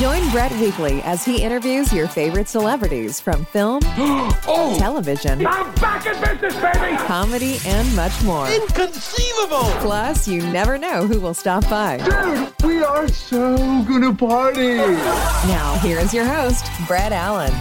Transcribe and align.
Join 0.00 0.30
Brett 0.30 0.50
weekly 0.52 1.02
as 1.02 1.26
he 1.26 1.42
interviews 1.42 1.92
your 1.92 2.08
favorite 2.08 2.48
celebrities 2.48 3.20
from 3.20 3.44
film, 3.44 3.80
oh! 3.84 4.74
television, 4.78 5.46
I'm 5.46 5.74
back 5.74 6.06
in 6.06 6.18
business, 6.22 6.54
baby! 6.54 6.96
comedy, 7.06 7.58
and 7.66 7.94
much 7.94 8.22
more. 8.22 8.48
Inconceivable! 8.48 9.64
Plus, 9.82 10.26
you 10.26 10.40
never 10.52 10.78
know 10.78 11.06
who 11.06 11.20
will 11.20 11.34
stop 11.34 11.68
by. 11.68 11.98
Dude, 11.98 12.50
we 12.64 12.82
are 12.82 13.08
so 13.08 13.58
gonna 13.84 14.14
party! 14.14 14.76
Now, 14.76 15.78
here 15.82 15.98
is 15.98 16.14
your 16.14 16.24
host, 16.24 16.64
Brett 16.86 17.12
Allan. 17.12 17.52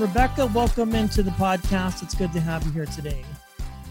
Rebecca, 0.00 0.46
welcome 0.46 0.96
into 0.96 1.22
the 1.22 1.30
podcast. 1.30 2.02
It's 2.02 2.16
good 2.16 2.32
to 2.32 2.40
have 2.40 2.64
you 2.64 2.72
here 2.72 2.86
today. 2.86 3.24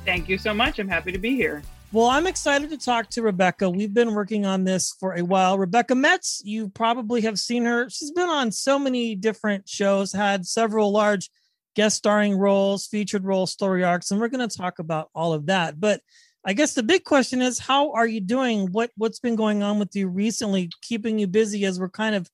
Thank 0.10 0.28
you 0.28 0.40
so 0.40 0.56
much. 0.56 0.80
I'm 0.80 0.88
happy 0.88 1.12
to 1.12 1.20
be 1.20 1.36
here. 1.36 1.62
Well, 1.92 2.08
I'm 2.08 2.26
excited 2.26 2.72
to 2.72 2.80
talk 2.80 3.12
to 3.12 3.22
Rebecca. 3.22 3.70
We've 3.70 3.94
been 3.94 4.16
working 4.16 4.44
on 4.44 4.64
this 4.64 4.92
for 5.00 5.14
a 5.14 5.22
while. 5.22 5.60
Rebecca 5.60 5.94
Metz, 5.94 6.42
you 6.44 6.70
probably 6.70 7.22
have 7.22 7.38
seen 7.38 7.64
her. 7.66 7.92
She's 7.92 8.10
been 8.10 8.28
on 8.28 8.52
so 8.52 8.80
many 8.80 9.14
different 9.14 9.70
shows, 9.70 10.12
had 10.12 10.48
several 10.48 10.92
large 10.92 11.30
guest 11.76 11.98
starring 11.98 12.36
roles, 12.36 12.88
featured 12.88 13.24
role 13.24 13.46
story 13.46 13.84
arcs, 13.84 14.10
and 14.10 14.20
we're 14.20 14.30
going 14.30 14.50
to 14.50 14.58
talk 14.58 14.80
about 14.80 15.12
all 15.14 15.32
of 15.32 15.46
that. 15.46 15.80
But 15.80 16.02
I 16.44 16.54
guess 16.54 16.74
the 16.74 16.82
big 16.82 17.04
question 17.04 17.44
is 17.44 17.60
how 17.60 17.92
are 17.92 18.08
you 18.08 18.20
doing? 18.20 18.72
What 18.72 18.90
what's 18.98 19.20
been 19.20 19.36
going 19.36 19.62
on 19.62 19.78
with 19.78 19.96
you 19.96 20.08
recently, 20.08 20.72
keeping 20.82 21.20
you 21.20 21.28
busy 21.28 21.66
as 21.66 21.80
we're 21.80 21.88
kind 21.88 22.16
of 22.16 22.28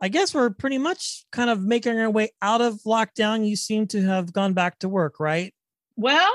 I 0.00 0.08
guess 0.08 0.34
we're 0.34 0.50
pretty 0.50 0.78
much 0.78 1.26
kind 1.30 1.48
of 1.48 1.62
making 1.62 1.96
our 1.96 2.10
way 2.10 2.30
out 2.42 2.60
of 2.60 2.80
lockdown. 2.84 3.46
You 3.46 3.54
seem 3.54 3.86
to 3.88 4.02
have 4.02 4.32
gone 4.32 4.52
back 4.52 4.80
to 4.80 4.88
work, 4.88 5.20
right? 5.20 5.54
Well, 5.94 6.32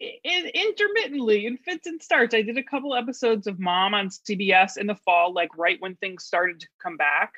in, 0.00 0.46
intermittently 0.54 1.46
in 1.46 1.56
fits 1.58 1.86
and 1.86 2.02
starts. 2.02 2.34
I 2.34 2.42
did 2.42 2.58
a 2.58 2.62
couple 2.62 2.94
episodes 2.94 3.46
of 3.46 3.58
Mom 3.58 3.94
on 3.94 4.08
CBS 4.08 4.76
in 4.76 4.86
the 4.86 4.94
fall, 4.94 5.32
like 5.32 5.56
right 5.56 5.80
when 5.80 5.96
things 5.96 6.24
started 6.24 6.60
to 6.60 6.66
come 6.82 6.96
back. 6.96 7.34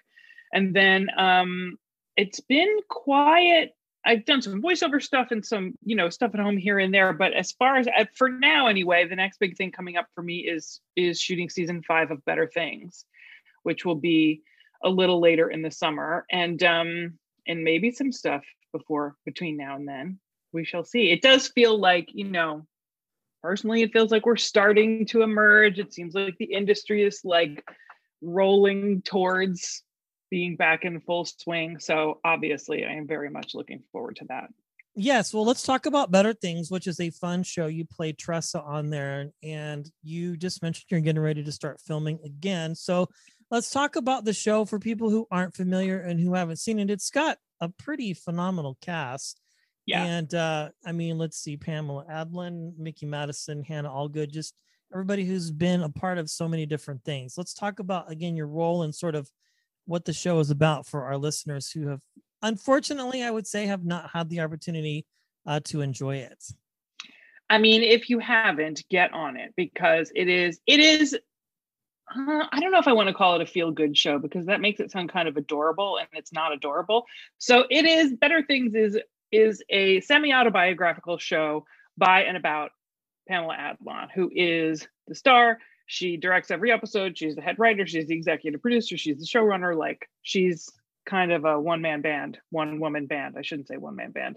And 0.52 0.74
then 0.74 1.08
um, 1.16 1.78
it's 2.16 2.40
been 2.40 2.78
quiet. 2.88 3.74
I've 4.04 4.24
done 4.24 4.42
some 4.42 4.62
voiceover 4.62 5.02
stuff 5.02 5.28
and 5.30 5.44
some, 5.44 5.74
you 5.84 5.94
know, 5.94 6.08
stuff 6.08 6.30
at 6.34 6.40
home 6.40 6.56
here 6.56 6.78
and 6.78 6.92
there. 6.92 7.12
But 7.12 7.34
as 7.34 7.52
far 7.52 7.76
as 7.76 7.86
uh, 7.86 8.06
for 8.14 8.28
now, 8.28 8.66
anyway, 8.66 9.06
the 9.06 9.16
next 9.16 9.38
big 9.38 9.56
thing 9.56 9.72
coming 9.72 9.96
up 9.96 10.08
for 10.14 10.22
me 10.22 10.38
is 10.38 10.80
is 10.96 11.20
shooting 11.20 11.50
season 11.50 11.82
five 11.82 12.10
of 12.10 12.24
Better 12.24 12.46
Things, 12.46 13.04
which 13.62 13.84
will 13.84 13.96
be 13.96 14.42
a 14.82 14.88
little 14.88 15.20
later 15.20 15.50
in 15.50 15.60
the 15.60 15.70
summer, 15.70 16.24
and 16.30 16.62
um, 16.62 17.18
and 17.46 17.62
maybe 17.62 17.90
some 17.90 18.10
stuff 18.10 18.42
before 18.72 19.16
between 19.26 19.58
now 19.58 19.76
and 19.76 19.86
then. 19.86 20.18
We 20.52 20.64
shall 20.64 20.84
see. 20.84 21.10
It 21.10 21.22
does 21.22 21.48
feel 21.48 21.78
like 21.78 22.10
you 22.12 22.24
know, 22.24 22.66
personally, 23.42 23.82
it 23.82 23.92
feels 23.92 24.10
like 24.10 24.26
we're 24.26 24.36
starting 24.36 25.06
to 25.06 25.22
emerge. 25.22 25.78
It 25.78 25.92
seems 25.92 26.14
like 26.14 26.36
the 26.38 26.52
industry 26.52 27.02
is 27.02 27.20
like 27.24 27.64
rolling 28.22 29.02
towards 29.02 29.82
being 30.30 30.56
back 30.56 30.84
in 30.84 31.00
full 31.00 31.24
swing. 31.24 31.78
So 31.78 32.20
obviously, 32.24 32.84
I 32.84 32.92
am 32.92 33.06
very 33.06 33.30
much 33.30 33.54
looking 33.54 33.82
forward 33.92 34.16
to 34.16 34.24
that. 34.28 34.50
Yes, 34.96 35.32
well, 35.32 35.44
let's 35.44 35.62
talk 35.62 35.86
about 35.86 36.10
Better 36.10 36.34
Things, 36.34 36.70
which 36.70 36.86
is 36.86 36.98
a 36.98 37.10
fun 37.10 37.44
show. 37.44 37.66
You 37.66 37.84
play 37.84 38.12
Tressa 38.12 38.60
on 38.60 38.90
there, 38.90 39.30
and 39.42 39.88
you 40.02 40.36
just 40.36 40.62
mentioned 40.62 40.86
you're 40.88 41.00
getting 41.00 41.22
ready 41.22 41.44
to 41.44 41.52
start 41.52 41.80
filming 41.80 42.18
again. 42.24 42.74
So 42.74 43.08
let's 43.50 43.70
talk 43.70 43.96
about 43.96 44.24
the 44.24 44.32
show 44.32 44.64
for 44.64 44.78
people 44.78 45.08
who 45.08 45.28
aren't 45.30 45.54
familiar 45.54 46.00
and 46.00 46.18
who 46.18 46.34
haven't 46.34 46.56
seen 46.56 46.80
it. 46.80 46.90
It's 46.90 47.10
got 47.10 47.38
a 47.60 47.68
pretty 47.68 48.14
phenomenal 48.14 48.78
cast. 48.80 49.40
Yeah. 49.90 50.04
And 50.04 50.34
uh, 50.34 50.70
I 50.86 50.92
mean, 50.92 51.18
let's 51.18 51.38
see, 51.38 51.56
Pamela 51.56 52.04
Adlon, 52.10 52.78
Mikey 52.78 53.06
Madison, 53.06 53.62
Hannah 53.62 53.90
Alligood, 53.90 54.30
just 54.30 54.54
everybody 54.92 55.24
who's 55.24 55.50
been 55.50 55.82
a 55.82 55.88
part 55.88 56.18
of 56.18 56.30
so 56.30 56.48
many 56.48 56.66
different 56.66 57.04
things. 57.04 57.34
Let's 57.36 57.54
talk 57.54 57.80
about 57.80 58.10
again 58.10 58.36
your 58.36 58.46
role 58.46 58.82
and 58.82 58.94
sort 58.94 59.14
of 59.14 59.28
what 59.86 60.04
the 60.04 60.12
show 60.12 60.38
is 60.38 60.50
about 60.50 60.86
for 60.86 61.04
our 61.04 61.16
listeners 61.16 61.70
who 61.70 61.88
have 61.88 62.00
unfortunately, 62.42 63.22
I 63.22 63.30
would 63.30 63.46
say, 63.46 63.66
have 63.66 63.84
not 63.84 64.10
had 64.10 64.28
the 64.28 64.40
opportunity 64.40 65.06
uh, 65.46 65.60
to 65.64 65.80
enjoy 65.80 66.16
it. 66.16 66.44
I 67.48 67.58
mean, 67.58 67.82
if 67.82 68.08
you 68.08 68.20
haven't, 68.20 68.84
get 68.90 69.12
on 69.12 69.36
it 69.36 69.52
because 69.56 70.12
it 70.14 70.28
is 70.28 70.60
it 70.66 70.78
is 70.78 71.14
uh, 71.14 72.44
I 72.52 72.60
don't 72.60 72.70
know 72.70 72.78
if 72.78 72.88
I 72.88 72.92
want 72.92 73.08
to 73.08 73.14
call 73.14 73.34
it 73.36 73.42
a 73.42 73.46
feel 73.46 73.70
good 73.70 73.96
show 73.96 74.18
because 74.18 74.46
that 74.46 74.60
makes 74.60 74.80
it 74.80 74.90
sound 74.90 75.12
kind 75.12 75.28
of 75.28 75.36
adorable 75.36 75.98
and 75.98 76.08
it's 76.12 76.32
not 76.32 76.52
adorable. 76.52 77.06
So 77.38 77.64
it 77.70 77.84
is 77.84 78.14
Better 78.14 78.42
Things 78.42 78.74
is 78.74 78.98
is 79.32 79.62
a 79.68 80.00
semi 80.00 80.32
autobiographical 80.32 81.18
show 81.18 81.64
by 81.96 82.24
and 82.24 82.36
about 82.36 82.70
Pamela 83.28 83.56
Adlon, 83.56 84.08
who 84.14 84.30
is 84.34 84.86
the 85.06 85.14
star. 85.14 85.58
She 85.86 86.16
directs 86.16 86.50
every 86.50 86.70
episode. 86.70 87.18
She's 87.18 87.34
the 87.34 87.42
head 87.42 87.58
writer. 87.58 87.86
She's 87.86 88.06
the 88.06 88.14
executive 88.14 88.62
producer. 88.62 88.96
She's 88.96 89.18
the 89.18 89.26
showrunner. 89.26 89.76
Like 89.76 90.08
she's 90.22 90.68
kind 91.06 91.32
of 91.32 91.44
a 91.44 91.60
one 91.60 91.80
man 91.80 92.00
band, 92.00 92.38
one 92.50 92.80
woman 92.80 93.06
band. 93.06 93.36
I 93.36 93.42
shouldn't 93.42 93.68
say 93.68 93.76
one 93.76 93.96
man 93.96 94.12
band 94.12 94.36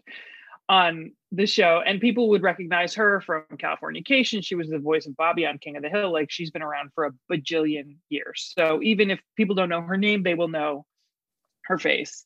on 0.69 1.11
the 1.31 1.45
show. 1.45 1.81
And 1.85 1.99
people 1.99 2.29
would 2.29 2.41
recognize 2.41 2.93
her 2.95 3.21
from 3.21 3.43
Californication. 3.53 4.43
She 4.43 4.55
was 4.55 4.69
the 4.69 4.79
voice 4.79 5.05
of 5.05 5.15
Bobby 5.15 5.45
on 5.45 5.57
King 5.57 5.75
of 5.75 5.83
the 5.83 5.89
Hill. 5.89 6.11
Like 6.11 6.31
she's 6.31 6.51
been 6.51 6.61
around 6.61 6.91
for 6.95 7.05
a 7.05 7.11
bajillion 7.31 7.97
years. 8.09 8.53
So 8.57 8.81
even 8.81 9.11
if 9.11 9.19
people 9.35 9.55
don't 9.55 9.69
know 9.69 9.81
her 9.81 9.97
name, 9.97 10.23
they 10.23 10.33
will 10.33 10.47
know 10.47 10.85
her 11.65 11.77
face. 11.77 12.25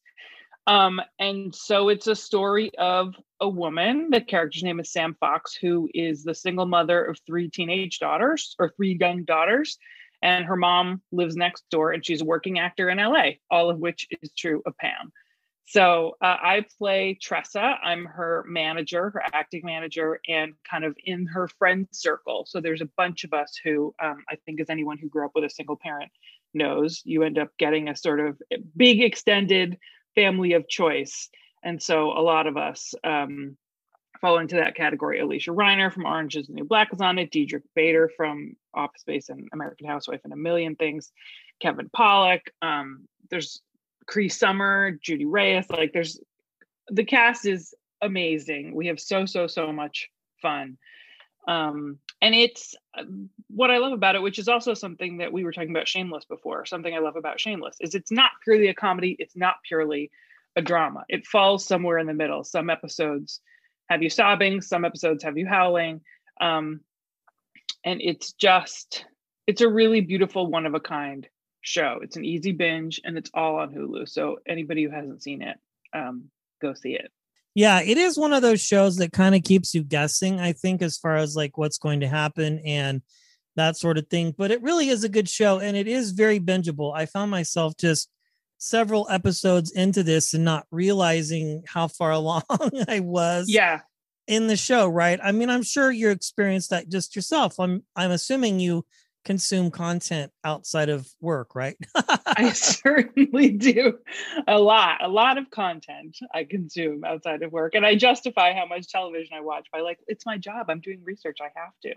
Um, 0.67 1.01
and 1.17 1.55
so 1.55 1.87
it's 1.87 2.07
a 2.07 2.15
story 2.15 2.71
of 2.77 3.15
a 3.39 3.47
woman. 3.47 4.09
The 4.11 4.19
character's 4.19 4.63
name 4.63 4.81
is 4.81 4.91
Sam 4.91 5.15
Fox, 5.19 5.55
who 5.55 5.89
is 5.93 6.23
the 6.23 6.35
single 6.35 6.65
mother 6.65 7.05
of 7.05 7.17
three 7.25 7.49
teenage 7.49 7.99
daughters 7.99 8.55
or 8.59 8.69
three 8.75 8.97
young 8.99 9.23
daughters 9.23 9.77
and 10.21 10.45
her 10.45 10.57
mom 10.57 11.01
lives 11.11 11.35
next 11.35 11.63
door 11.69 11.91
and 11.93 12.05
she's 12.05 12.21
a 12.21 12.25
working 12.25 12.59
actor 12.59 12.89
in 12.89 12.97
LA, 12.97 13.31
all 13.49 13.69
of 13.69 13.79
which 13.79 14.07
is 14.21 14.31
true 14.33 14.61
of 14.65 14.75
Pam. 14.77 15.11
So 15.67 16.15
uh, 16.21 16.37
I 16.41 16.65
play 16.77 17.17
Tressa. 17.21 17.77
I'm 17.83 18.05
her 18.05 18.45
manager, 18.47 19.09
her 19.09 19.21
acting 19.33 19.63
manager, 19.65 20.19
and 20.27 20.53
kind 20.69 20.85
of 20.85 20.95
in 21.03 21.25
her 21.27 21.49
friend 21.49 21.87
circle. 21.91 22.45
So 22.47 22.61
there's 22.61 22.81
a 22.81 22.89
bunch 22.95 23.25
of 23.25 23.33
us 23.33 23.59
who 23.61 23.93
um, 24.01 24.23
I 24.29 24.37
think, 24.45 24.61
as 24.61 24.69
anyone 24.69 24.97
who 24.97 25.09
grew 25.09 25.25
up 25.25 25.31
with 25.35 25.43
a 25.43 25.49
single 25.49 25.75
parent 25.75 26.09
knows, 26.53 27.01
you 27.03 27.23
end 27.23 27.37
up 27.37 27.49
getting 27.59 27.89
a 27.89 27.97
sort 27.97 28.21
of 28.21 28.41
big 28.77 29.01
extended 29.01 29.77
family 30.17 30.53
of 30.53 30.67
choice. 30.67 31.29
And 31.63 31.81
so 31.81 32.11
a 32.11 32.21
lot 32.21 32.47
of 32.47 32.57
us 32.57 32.95
um, 33.03 33.55
fall 34.19 34.39
into 34.39 34.55
that 34.55 34.75
category. 34.75 35.19
Alysia 35.19 35.55
Reiner 35.55 35.93
from 35.93 36.05
Orange 36.07 36.35
is 36.35 36.47
the 36.47 36.53
New 36.53 36.65
Black 36.65 36.91
is 36.91 37.01
on 37.01 37.19
it. 37.19 37.31
Diedrich 37.31 37.63
Bader 37.75 38.09
from 38.17 38.55
Office 38.73 39.01
Space 39.01 39.29
and 39.29 39.47
American 39.53 39.87
Housewife 39.87 40.21
and 40.23 40.33
a 40.33 40.37
million 40.37 40.75
things. 40.75 41.11
Kevin 41.61 41.89
Pollak. 41.95 42.41
Um, 42.63 43.07
there's 43.29 43.61
Cree 44.07 44.29
Summer, 44.29 44.91
Judy 44.91 45.25
Reyes. 45.25 45.69
Like 45.69 45.93
there's 45.93 46.19
the 46.89 47.03
cast 47.03 47.45
is 47.45 47.75
amazing. 48.01 48.73
We 48.73 48.87
have 48.87 48.99
so 48.99 49.25
so 49.25 49.45
so 49.45 49.71
much 49.71 50.09
fun. 50.41 50.77
Um, 51.47 51.99
and 52.21 52.33
it's 52.33 52.75
uh, 52.97 53.03
what 53.49 53.71
I 53.71 53.77
love 53.77 53.93
about 53.93 54.15
it, 54.15 54.21
which 54.21 54.39
is 54.39 54.47
also 54.47 54.73
something 54.73 55.17
that 55.17 55.31
we 55.31 55.43
were 55.43 55.51
talking 55.51 55.71
about 55.71 55.87
Shameless 55.87 56.25
before. 56.25 56.65
Something 56.65 56.93
I 56.95 56.99
love 56.99 57.15
about 57.15 57.39
Shameless 57.39 57.77
is 57.79 57.95
it's 57.95 58.11
not 58.11 58.31
purely 58.43 58.67
a 58.67 58.73
comedy. 58.73 59.15
It's 59.19 59.35
not 59.35 59.55
purely 59.67 60.11
a 60.55 60.61
drama. 60.61 61.05
It 61.09 61.27
falls 61.27 61.65
somewhere 61.65 61.99
in 61.99 62.07
the 62.07 62.13
middle. 62.13 62.43
Some 62.43 62.69
episodes 62.69 63.41
have 63.89 64.03
you 64.03 64.09
sobbing 64.09 64.61
some 64.61 64.85
episodes 64.85 65.23
have 65.23 65.37
you 65.37 65.47
howling 65.47 66.01
um, 66.39 66.81
and 67.83 68.01
it's 68.01 68.33
just 68.33 69.05
it's 69.47 69.61
a 69.61 69.69
really 69.69 70.01
beautiful 70.01 70.47
one 70.47 70.65
of 70.65 70.73
a 70.73 70.79
kind 70.79 71.27
show 71.61 71.99
it's 72.01 72.17
an 72.17 72.25
easy 72.25 72.51
binge 72.51 73.01
and 73.03 73.17
it's 73.17 73.31
all 73.33 73.57
on 73.57 73.73
hulu 73.73 74.07
so 74.07 74.37
anybody 74.47 74.83
who 74.83 74.91
hasn't 74.91 75.23
seen 75.23 75.41
it 75.41 75.57
um, 75.93 76.25
go 76.61 76.73
see 76.73 76.93
it 76.93 77.11
yeah 77.57 77.81
it 77.81 77.97
is 77.97 78.17
one 78.17 78.33
of 78.33 78.41
those 78.41 78.61
shows 78.61 78.97
that 78.97 79.11
kind 79.11 79.35
of 79.35 79.43
keeps 79.43 79.73
you 79.73 79.83
guessing 79.83 80.39
i 80.39 80.53
think 80.53 80.81
as 80.81 80.97
far 80.97 81.15
as 81.15 81.35
like 81.35 81.57
what's 81.57 81.77
going 81.77 81.99
to 81.99 82.07
happen 82.07 82.59
and 82.65 83.01
that 83.55 83.75
sort 83.75 83.97
of 83.97 84.07
thing 84.07 84.33
but 84.37 84.51
it 84.51 84.61
really 84.61 84.89
is 84.89 85.03
a 85.03 85.09
good 85.09 85.27
show 85.27 85.59
and 85.59 85.75
it 85.75 85.87
is 85.87 86.11
very 86.11 86.39
bingeable 86.39 86.95
i 86.95 87.05
found 87.05 87.31
myself 87.31 87.75
just 87.77 88.09
several 88.57 89.07
episodes 89.09 89.71
into 89.71 90.03
this 90.03 90.33
and 90.33 90.43
not 90.43 90.65
realizing 90.71 91.63
how 91.67 91.87
far 91.87 92.11
along 92.17 92.43
I 92.87 92.99
was. 92.99 93.49
Yeah. 93.49 93.81
In 94.27 94.47
the 94.47 94.57
show, 94.57 94.87
right? 94.87 95.19
I 95.23 95.31
mean, 95.31 95.49
I'm 95.49 95.63
sure 95.63 95.89
you 95.89 96.09
experienced 96.09 96.71
that 96.71 96.89
just 96.89 97.15
yourself. 97.15 97.59
I'm 97.59 97.83
I'm 97.95 98.11
assuming 98.11 98.59
you 98.59 98.85
consume 99.27 99.69
content 99.69 100.31
outside 100.45 100.87
of 100.87 101.05
work, 101.19 101.53
right? 101.53 101.75
I 102.25 102.51
certainly 102.53 103.49
do. 103.49 103.99
A 104.47 104.57
lot, 104.57 105.03
a 105.03 105.09
lot 105.09 105.37
of 105.37 105.49
content 105.49 106.17
I 106.33 106.45
consume 106.45 107.03
outside 107.03 107.43
of 107.43 107.51
work. 107.51 107.75
And 107.75 107.85
I 107.85 107.95
justify 107.95 108.53
how 108.53 108.65
much 108.65 108.87
television 108.87 109.35
I 109.35 109.41
watch 109.41 109.67
by 109.71 109.81
like, 109.81 109.99
it's 110.07 110.25
my 110.25 110.37
job. 110.37 110.67
I'm 110.69 110.79
doing 110.79 111.01
research. 111.03 111.39
I 111.41 111.49
have 111.59 111.73
to. 111.83 111.93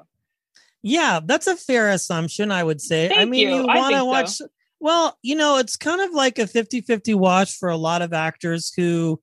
Yeah, 0.83 1.21
that's 1.25 1.47
a 1.47 1.55
fair 1.55 1.91
assumption, 1.91 2.51
I 2.51 2.65
would 2.65 2.81
say. 2.81 3.15
I 3.15 3.27
mean, 3.27 3.49
you. 3.49 3.57
you 3.59 3.67
want 3.67 3.95
to 3.95 4.05
watch, 4.05 4.31
so. 4.31 4.49
well, 4.81 5.17
you 5.23 5.37
know, 5.37 5.59
it's 5.59 5.77
kind 5.77 6.01
of 6.01 6.13
like 6.13 6.41
a 6.41 6.49
50 6.49 6.81
50 6.81 7.15
watch 7.15 7.53
for 7.53 7.69
a 7.69 7.77
lot 7.77 8.03
of 8.03 8.13
actors 8.13 8.73
who 8.77 9.21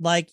like 0.00 0.28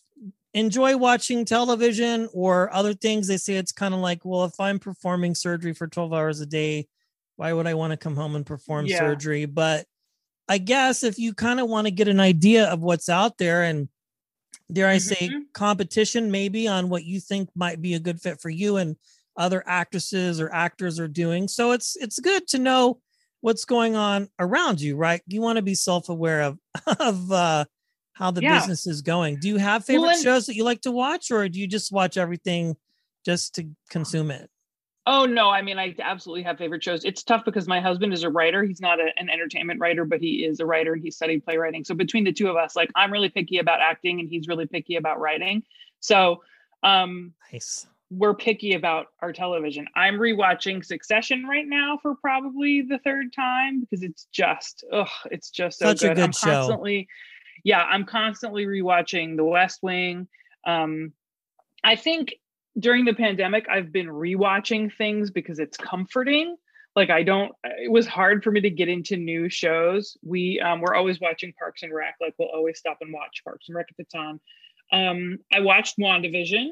enjoy 0.56 0.98
watching 0.98 1.46
television 1.46 2.30
or 2.34 2.74
other 2.74 2.96
things. 2.96 3.28
They 3.28 3.38
say 3.38 3.58
it's 3.58 3.72
kind 3.72 3.94
of 3.94 4.00
like, 4.00 4.26
well, 4.26 4.46
if 4.46 4.60
I'm 4.60 4.80
performing 4.80 5.36
surgery 5.36 5.74
for 5.74 5.86
12 5.86 6.14
hours 6.14 6.42
a 6.42 6.48
day, 6.48 6.88
why 7.42 7.52
would 7.54 7.66
I 7.66 7.74
want 7.74 7.90
to 7.90 7.98
come 7.98 8.16
home 8.16 8.36
and 8.36 8.46
perform 8.46 8.86
Yeah. 8.86 9.00
surgery? 9.00 9.46
But 9.46 9.88
I 10.48 10.60
guess 10.60 11.04
if 11.04 11.18
you 11.18 11.34
kind 11.34 11.60
of 11.60 11.68
want 11.68 11.88
to 11.88 11.92
get 11.92 12.08
an 12.08 12.20
idea 12.20 12.66
of 12.70 12.82
what's 12.82 13.10
out 13.10 13.40
there 13.40 13.64
and 13.64 13.90
dare 14.72 14.88
I 14.88 15.00
say 15.00 15.30
Mhm. 15.30 15.52
competition 15.52 16.30
maybe 16.30 16.68
on 16.68 16.88
what 16.90 17.04
you 17.04 17.20
think 17.20 17.50
might 17.56 17.82
be 17.82 17.96
a 17.96 18.00
good 18.00 18.22
fit 18.22 18.40
for 18.40 18.52
you 18.52 18.78
and 18.78 18.96
other 19.36 19.64
actresses 19.66 20.40
or 20.40 20.54
actors 20.54 21.00
are 21.00 21.08
doing. 21.08 21.48
So 21.48 21.72
it's 21.72 21.96
it's 21.96 22.20
good 22.20 22.48
to 22.50 22.60
know 22.60 23.02
what's 23.40 23.66
going 23.66 23.96
on 23.96 24.30
around 24.38 24.80
you, 24.80 24.96
right? 24.96 25.22
You 25.26 25.42
want 25.42 25.56
to 25.58 25.64
be 25.64 25.74
self-aware 25.74 26.42
of 26.44 26.60
of 27.00 27.32
uh 27.32 27.66
how 28.14 28.30
the 28.30 28.42
Yeah. 28.44 28.60
business 28.60 28.86
is 28.86 29.02
going. 29.02 29.40
Do 29.40 29.48
you 29.48 29.58
have 29.58 29.84
favorite 29.84 30.02
Well, 30.02 30.16
and- 30.16 30.24
shows 30.24 30.46
that 30.46 30.56
you 30.56 30.64
like 30.64 30.82
to 30.82 30.92
watch 30.92 31.32
or 31.32 31.50
do 31.50 31.60
you 31.60 31.66
just 31.66 31.92
watch 31.92 32.18
everything 32.18 32.76
just 33.26 33.56
to 33.56 33.68
consume 33.90 34.30
it? 34.30 34.48
Oh 35.08 35.26
no, 35.26 35.50
I 35.50 35.62
mean 35.64 35.80
I 35.80 35.96
absolutely 36.00 36.44
have 36.44 36.58
favorite 36.60 36.84
shows. 36.84 37.04
It's 37.06 37.24
tough 37.24 37.44
because 37.44 37.68
my 37.68 37.80
husband 37.82 38.14
is 38.14 38.24
a 38.24 38.30
writer. 38.30 38.64
He's 38.64 38.82
not 38.82 39.00
a, 39.00 39.08
an 39.18 39.30
entertainment 39.30 39.80
writer, 39.80 40.06
but 40.06 40.20
he 40.20 40.46
is 40.46 40.60
a 40.60 40.66
writer 40.66 40.94
and 40.94 41.02
he 41.02 41.10
studied 41.10 41.44
playwriting. 41.44 41.84
So 41.84 41.96
between 41.96 42.24
the 42.24 42.32
two 42.32 42.50
of 42.50 42.56
us, 42.56 42.76
like 42.76 42.92
I'm 42.96 43.12
really 43.12 43.30
picky 43.30 43.58
about 43.58 43.80
acting 43.82 44.20
and 44.20 44.30
he's 44.30 44.48
really 44.48 44.68
picky 44.68 44.98
about 44.98 45.20
writing. 45.20 45.64
So 46.02 46.44
um 46.84 47.34
Nice. 47.52 47.88
we're 48.12 48.36
picky 48.36 48.74
about 48.76 49.08
our 49.22 49.34
television. 49.34 49.88
I'm 49.96 50.16
rewatching 50.16 50.86
Succession 50.86 51.46
right 51.46 51.66
now 51.68 51.98
for 52.02 52.16
probably 52.16 52.82
the 52.84 53.00
third 53.00 53.34
time 53.34 53.80
because 53.82 54.04
it's 54.04 54.28
just, 54.32 54.84
ugh, 54.92 55.08
it's 55.32 55.50
just 55.50 55.80
so 55.80 55.88
Such 55.88 56.04
a 56.04 56.08
good. 56.10 56.16
good 56.18 56.24
I'm 56.26 56.32
show. 56.32 56.48
constantly, 56.52 57.08
yeah, 57.64 57.82
I'm 57.84 58.06
constantly 58.06 58.66
rewatching 58.66 59.36
The 59.38 59.46
West 59.46 59.80
Wing. 59.82 60.28
Um, 60.66 61.14
I 61.84 61.96
think 61.96 62.36
during 62.80 63.06
the 63.06 63.14
pandemic, 63.14 63.68
I've 63.70 63.92
been 63.92 64.08
rewatching 64.08 64.96
things 64.96 65.32
because 65.32 65.60
it's 65.60 65.78
comforting. 65.78 66.56
Like 66.96 67.10
I 67.10 67.24
don't, 67.24 67.54
it 67.64 67.92
was 67.92 68.06
hard 68.06 68.44
for 68.44 68.52
me 68.52 68.62
to 68.62 68.70
get 68.70 68.90
into 68.90 69.16
new 69.16 69.50
shows. 69.50 70.18
We 70.24 70.60
um, 70.60 70.82
we're 70.82 70.96
always 70.96 71.20
watching 71.22 71.54
Parks 71.58 71.84
and 71.84 71.94
Rec. 71.94 72.16
Like 72.20 72.36
we'll 72.38 72.50
always 72.50 72.80
stop 72.80 72.98
and 73.02 73.14
watch 73.14 73.42
Parks 73.44 73.68
and 73.68 73.76
Rec 73.76 73.88
if 73.90 74.00
it's 74.00 74.16
on. 74.16 74.40
Um, 74.92 75.38
I 75.54 75.62
watched 75.62 75.98
WandaVision. 75.98 76.72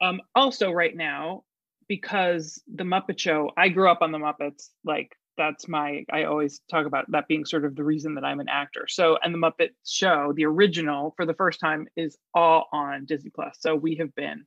Um, 0.00 0.20
also, 0.34 0.70
right 0.70 0.96
now, 0.96 1.44
because 1.88 2.62
the 2.72 2.84
Muppet 2.84 3.18
Show, 3.18 3.50
I 3.56 3.68
grew 3.68 3.90
up 3.90 4.02
on 4.02 4.12
the 4.12 4.18
Muppets. 4.18 4.70
Like 4.84 5.12
that's 5.36 5.68
my, 5.68 6.04
I 6.12 6.24
always 6.24 6.60
talk 6.70 6.86
about 6.86 7.10
that 7.12 7.28
being 7.28 7.44
sort 7.44 7.64
of 7.64 7.76
the 7.76 7.84
reason 7.84 8.16
that 8.16 8.24
I'm 8.24 8.40
an 8.40 8.48
actor. 8.48 8.86
So, 8.88 9.18
and 9.22 9.32
the 9.32 9.38
Muppet 9.38 9.70
Show, 9.86 10.32
the 10.34 10.44
original, 10.44 11.14
for 11.16 11.24
the 11.24 11.34
first 11.34 11.60
time, 11.60 11.86
is 11.96 12.18
all 12.34 12.68
on 12.72 13.06
Disney 13.06 13.30
Plus. 13.30 13.56
So 13.60 13.74
we 13.74 13.94
have 13.96 14.14
been 14.14 14.44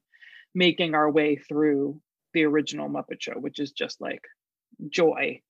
making 0.54 0.96
our 0.96 1.10
way 1.10 1.36
through 1.36 2.00
the 2.34 2.44
original 2.46 2.90
Muppet 2.90 3.20
Show, 3.22 3.34
which 3.34 3.60
is 3.60 3.72
just 3.72 4.00
like 4.02 4.22
joy. 4.90 5.42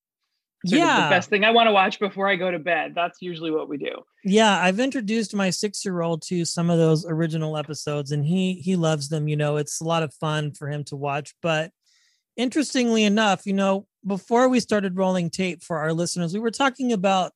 Sort 0.66 0.80
Yeah. 0.80 1.06
the 1.10 1.16
best 1.16 1.30
thing 1.30 1.44
I 1.44 1.52
want 1.52 1.68
to 1.68 1.72
watch 1.72 2.00
before 2.00 2.28
I 2.28 2.36
go 2.36 2.52
to 2.52 2.60
bed. 2.60 2.94
That's 2.94 3.20
usually 3.22 3.50
what 3.50 3.68
we 3.68 3.78
do. 3.78 4.04
Yeah, 4.24 4.60
I've 4.60 4.80
introduced 4.80 5.34
my 5.34 5.50
six-year-old 5.50 6.22
to 6.28 6.46
some 6.46 6.70
of 6.70 6.78
those 6.78 7.04
original 7.06 7.58
episodes, 7.58 8.12
and 8.12 8.24
he 8.26 8.54
he 8.54 8.76
loves 8.76 9.10
them. 9.10 9.28
You 9.28 9.38
know, 9.38 9.58
it's 9.58 9.82
a 9.82 9.86
lot 9.86 10.04
of 10.04 10.14
fun 10.14 10.52
for 10.54 10.70
him 10.70 10.84
to 10.86 10.96
watch. 10.96 11.34
But 11.42 11.72
interestingly 12.38 13.04
enough, 13.04 13.46
you 13.48 13.54
know, 13.54 13.88
before 14.06 14.50
we 14.50 14.60
started 14.60 14.98
rolling 14.98 15.30
tape 15.32 15.64
for 15.64 15.78
our 15.80 15.94
listeners, 15.94 16.34
we 16.34 16.40
were 16.40 16.52
talking 16.52 16.92
about 16.94 17.32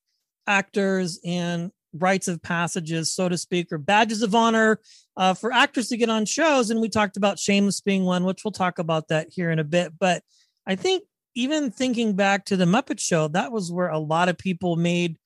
actors 0.48 1.20
and 1.26 1.72
rites 1.97 2.27
of 2.27 2.42
passages, 2.42 3.13
so 3.13 3.30
to 3.30 3.38
speak, 3.38 3.71
or 3.71 3.77
badges 3.77 4.21
of 4.21 4.36
honor 4.36 4.80
uh, 5.18 5.33
for 5.33 5.51
actors 5.51 5.89
to 5.89 5.97
get 5.97 6.09
on 6.09 6.25
shows. 6.25 6.69
And 6.69 6.81
we 6.81 6.89
talked 6.89 7.18
about 7.18 7.39
Shameless 7.39 7.81
being 7.81 8.03
one, 8.06 8.24
which 8.24 8.44
we'll 8.44 8.51
talk 8.51 8.80
about 8.80 9.07
that 9.09 9.27
here 9.30 9.51
in 9.51 9.59
a 9.59 9.63
bit. 9.63 9.94
But 9.97 10.24
I 10.65 10.75
think 10.75 11.03
even 11.36 11.71
thinking 11.71 12.15
back 12.15 12.45
to 12.45 12.57
the 12.57 12.65
Muppet 12.65 13.00
Show, 13.00 13.27
that 13.30 13.51
was 13.51 13.71
where 13.71 13.89
a 13.89 14.00
lot 14.00 14.30
of 14.30 14.38
people 14.38 14.75
made 14.75 15.18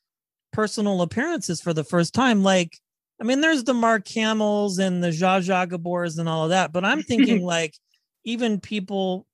personal 0.52 1.02
appearances 1.02 1.62
for 1.62 1.74
the 1.74 1.84
first 1.84 2.14
time. 2.14 2.44
Like, 2.44 2.78
I 3.22 3.24
mean, 3.24 3.42
there's 3.42 3.64
the 3.64 3.74
Mark 3.74 4.08
Hamills 4.08 4.80
and 4.80 5.04
the 5.04 5.10
Zsa 5.10 5.42
Zsa 5.42 5.70
Gabors 5.70 6.18
and 6.18 6.28
all 6.28 6.46
of 6.46 6.50
that, 6.50 6.72
but 6.72 6.84
I'm 6.86 7.04
thinking 7.04 7.44
like 7.46 7.76
even 8.24 8.60
people 8.60 9.28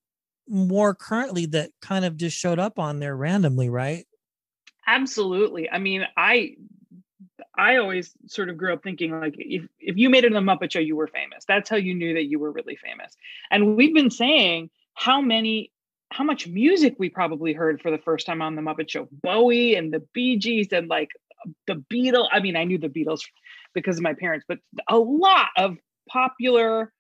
more 0.48 0.94
currently 0.94 1.48
that 1.48 1.72
kind 1.82 2.06
of 2.06 2.18
just 2.18 2.38
showed 2.38 2.60
up 2.60 2.78
on 2.78 3.00
there 3.00 3.16
randomly, 3.16 3.70
right? 3.70 4.06
Absolutely. 4.88 5.70
I 5.70 5.80
mean, 5.80 6.06
I 6.16 6.56
I 7.58 7.78
always 7.78 8.12
sort 8.28 8.50
of 8.50 8.58
grew 8.58 8.74
up 8.74 8.84
thinking 8.84 9.20
like 9.20 9.36
if 9.38 9.68
if 9.80 9.98
you 9.98 10.10
made 10.10 10.24
it 10.24 10.28
in 10.28 10.34
the 10.34 10.40
Muppet 10.40 10.72
Show, 10.72 10.80
you 10.80 10.96
were 10.96 11.08
famous. 11.08 11.46
That's 11.48 11.70
how 11.70 11.76
you 11.76 11.94
knew 11.94 12.14
that 12.14 12.26
you 12.26 12.40
were 12.40 12.52
really 12.52 12.76
famous. 12.76 13.16
And 13.52 13.76
we've 13.76 13.94
been 13.94 14.12
saying 14.12 14.70
how 14.94 15.22
many 15.22 15.72
how 16.12 16.24
much 16.24 16.48
music 16.48 16.96
we 16.98 17.10
probably 17.10 17.54
heard 17.54 17.82
for 17.82 17.92
the 17.92 17.98
first 17.98 18.26
time 18.26 18.42
on 18.42 18.56
the 18.56 18.62
Muppet 18.62 18.90
Show. 18.90 19.08
Bowie 19.12 19.76
and 19.76 19.94
the 19.94 20.04
Bee 20.14 20.38
Gees 20.38 20.72
and 20.72 20.88
like 20.88 21.10
the 21.68 21.84
Beatles. 21.92 22.28
I 22.32 22.40
mean, 22.40 22.56
I 22.56 22.64
knew 22.64 22.78
the 22.78 22.90
Beatles 22.90 23.22
because 23.74 23.98
of 23.98 24.04
my 24.04 24.14
parents, 24.14 24.46
but 24.48 24.60
a 24.90 24.98
lot 24.98 25.48
of 25.58 25.78
popular 26.10 26.94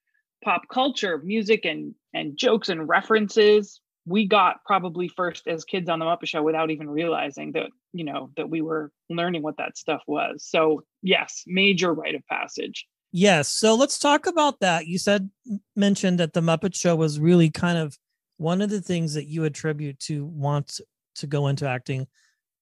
pop 0.43 0.63
culture 0.71 1.17
music 1.19 1.65
and 1.65 1.95
and 2.13 2.37
jokes 2.37 2.69
and 2.69 2.87
references 2.87 3.79
we 4.05 4.27
got 4.27 4.63
probably 4.65 5.07
first 5.07 5.47
as 5.47 5.65
kids 5.65 5.89
on 5.89 5.99
the 5.99 6.05
Muppet 6.05 6.27
Show 6.27 6.43
without 6.43 6.69
even 6.69 6.89
realizing 6.89 7.53
that 7.53 7.69
you 7.95 8.03
know 8.03 8.29
that 8.35 8.49
we 8.49 8.61
were 8.61 8.91
learning 9.09 9.41
what 9.41 9.57
that 9.57 9.77
stuff 9.77 10.01
was. 10.07 10.45
So 10.45 10.83
yes, 11.01 11.43
major 11.47 11.93
rite 11.93 12.15
of 12.15 12.21
passage. 12.29 12.85
Yes. 13.11 13.47
So 13.47 13.75
let's 13.75 13.97
talk 13.97 14.27
about 14.27 14.59
that. 14.59 14.87
You 14.87 14.97
said 14.97 15.29
mentioned 15.75 16.19
that 16.19 16.33
the 16.33 16.41
Muppet 16.41 16.75
Show 16.75 16.97
was 16.97 17.19
really 17.19 17.49
kind 17.49 17.77
of 17.77 17.97
one 18.37 18.61
of 18.61 18.69
the 18.69 18.81
things 18.81 19.13
that 19.13 19.27
you 19.27 19.45
attribute 19.45 19.99
to 20.01 20.25
want 20.25 20.81
to 21.15 21.27
go 21.27 21.47
into 21.47 21.67
acting. 21.67 22.07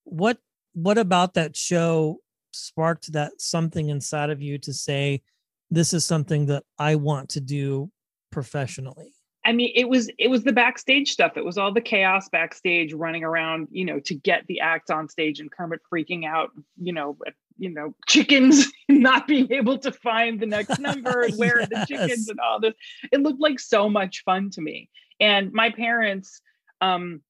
What 0.04 0.38
what 0.74 0.98
about 0.98 1.34
that 1.34 1.56
show 1.56 2.18
sparked 2.52 3.12
that 3.12 3.32
something 3.40 3.88
inside 3.88 4.30
of 4.30 4.40
you 4.40 4.58
to 4.58 4.72
say 4.72 5.22
this 5.70 5.92
is 5.92 6.06
something 6.06 6.46
that 6.46 6.62
I 6.78 6.94
want 6.96 7.30
to 7.30 7.40
do 7.40 7.90
professionally? 8.30 9.13
I 9.44 9.52
mean, 9.52 9.72
it 9.74 9.88
was 9.88 10.10
it 10.18 10.28
was 10.28 10.44
the 10.44 10.52
backstage 10.52 11.10
stuff. 11.10 11.36
It 11.36 11.44
was 11.44 11.58
all 11.58 11.72
the 11.72 11.80
chaos 11.80 12.28
backstage, 12.28 12.92
running 12.92 13.24
around, 13.24 13.68
you 13.70 13.84
know, 13.84 14.00
to 14.00 14.14
get 14.14 14.46
the 14.46 14.60
acts 14.60 14.90
on 14.90 15.08
stage, 15.08 15.40
and 15.40 15.50
Kermit 15.50 15.80
freaking 15.92 16.24
out, 16.24 16.50
you 16.80 16.92
know, 16.92 17.18
you 17.58 17.70
know, 17.70 17.94
chickens 18.08 18.66
not 18.88 19.26
being 19.26 19.52
able 19.52 19.78
to 19.78 19.92
find 19.92 20.40
the 20.40 20.46
next 20.46 20.78
number 20.78 21.22
and 21.22 21.34
where 21.38 21.60
are 21.60 21.66
the 21.66 21.84
chickens 21.86 22.28
and 22.28 22.40
all 22.40 22.60
this. 22.60 22.74
It 23.12 23.20
looked 23.20 23.40
like 23.40 23.60
so 23.60 23.88
much 23.88 24.22
fun 24.24 24.50
to 24.50 24.60
me. 24.60 24.88
And 25.20 25.52
my 25.52 25.70
parents 25.70 26.40
um, 26.80 27.20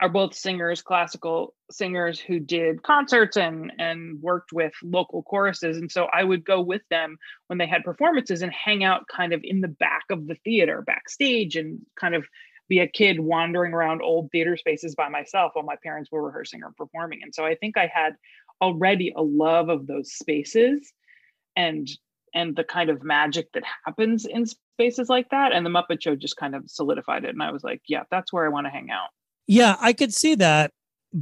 are 0.00 0.08
both 0.08 0.34
singers, 0.34 0.80
classical 0.80 1.54
singers 1.70 2.20
who 2.20 2.38
did 2.38 2.82
concerts 2.82 3.36
and 3.36 3.72
and 3.78 4.20
worked 4.22 4.52
with 4.52 4.72
local 4.82 5.22
choruses. 5.22 5.76
And 5.76 5.90
so 5.90 6.06
I 6.12 6.22
would 6.22 6.44
go 6.44 6.60
with 6.60 6.82
them 6.88 7.16
when 7.48 7.58
they 7.58 7.66
had 7.66 7.84
performances 7.84 8.42
and 8.42 8.52
hang 8.52 8.84
out 8.84 9.08
kind 9.08 9.32
of 9.32 9.40
in 9.42 9.60
the 9.60 9.68
back 9.68 10.04
of 10.10 10.26
the 10.26 10.36
theater 10.44 10.82
backstage 10.82 11.56
and 11.56 11.80
kind 11.98 12.14
of 12.14 12.26
be 12.68 12.78
a 12.78 12.86
kid 12.86 13.18
wandering 13.18 13.72
around 13.72 14.02
old 14.02 14.30
theater 14.30 14.56
spaces 14.56 14.94
by 14.94 15.08
myself 15.08 15.52
while 15.54 15.64
my 15.64 15.76
parents 15.82 16.10
were 16.12 16.22
rehearsing 16.22 16.62
or 16.62 16.72
performing. 16.76 17.20
And 17.22 17.34
so 17.34 17.44
i 17.44 17.54
think 17.54 17.76
i 17.76 17.90
had 17.92 18.14
already 18.60 19.12
a 19.16 19.22
love 19.22 19.68
of 19.68 19.86
those 19.86 20.12
spaces 20.12 20.92
and 21.56 21.88
and 22.34 22.54
the 22.54 22.64
kind 22.64 22.90
of 22.90 23.02
magic 23.02 23.50
that 23.52 23.62
happens 23.84 24.26
in 24.26 24.44
spaces 24.44 25.08
like 25.08 25.30
that. 25.30 25.50
And 25.52 25.64
the 25.64 25.70
muppet 25.70 26.02
show 26.02 26.14
just 26.14 26.36
kind 26.36 26.54
of 26.54 26.64
solidified 26.66 27.24
it. 27.24 27.30
And 27.30 27.42
i 27.42 27.50
was 27.50 27.64
like 27.64 27.82
yeah 27.88 28.04
that's 28.12 28.32
where 28.32 28.46
i 28.46 28.48
want 28.48 28.66
to 28.66 28.70
hang 28.70 28.90
out 28.90 29.08
Yeah, 29.48 29.76
I 29.80 29.94
could 29.94 30.14
see 30.14 30.36
that 30.36 30.72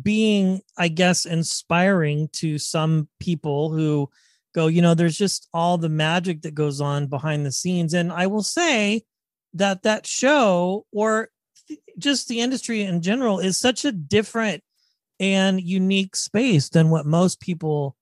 being, 0.02 0.62
I 0.78 0.88
guess, 0.88 1.26
inspiring 1.26 2.28
to 2.34 2.58
some 2.58 3.08
people 3.20 3.70
who 3.72 4.10
go, 4.54 4.68
you 4.68 4.82
know, 4.82 4.94
there's 4.94 5.18
just 5.18 5.48
all 5.54 5.78
the 5.78 5.90
magic 5.90 6.42
that 6.42 6.54
goes 6.54 6.80
on 6.80 7.08
behind 7.08 7.46
the 7.46 7.52
scenes. 7.52 7.94
And 7.94 8.12
I 8.12 8.28
will 8.28 8.42
say 8.44 9.04
that 9.54 9.84
that 9.84 10.06
show 10.06 10.86
or 10.92 11.30
th- 11.68 11.80
just 11.98 12.28
the 12.28 12.40
industry 12.40 12.82
in 12.82 13.02
general 13.02 13.38
is 13.40 13.58
such 13.58 13.84
a 13.84 13.92
different 13.92 14.62
and 15.20 15.60
unique 15.62 16.16
space 16.16 16.68
than 16.70 16.90
what 16.90 17.06
most 17.06 17.40
people 17.40 17.96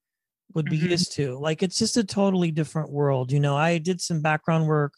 would 0.55 0.67
be 0.71 0.79
Mhm. 0.79 0.91
used 0.91 1.13
to. 1.15 1.39
Like 1.39 1.63
it's 1.63 1.79
just 1.79 1.97
a 1.97 2.05
totally 2.05 2.51
different 2.53 2.91
world. 2.93 3.33
You 3.33 3.41
know, 3.41 3.57
I 3.57 3.79
did 3.79 4.01
some 4.01 4.23
background 4.23 4.69
work 4.69 4.95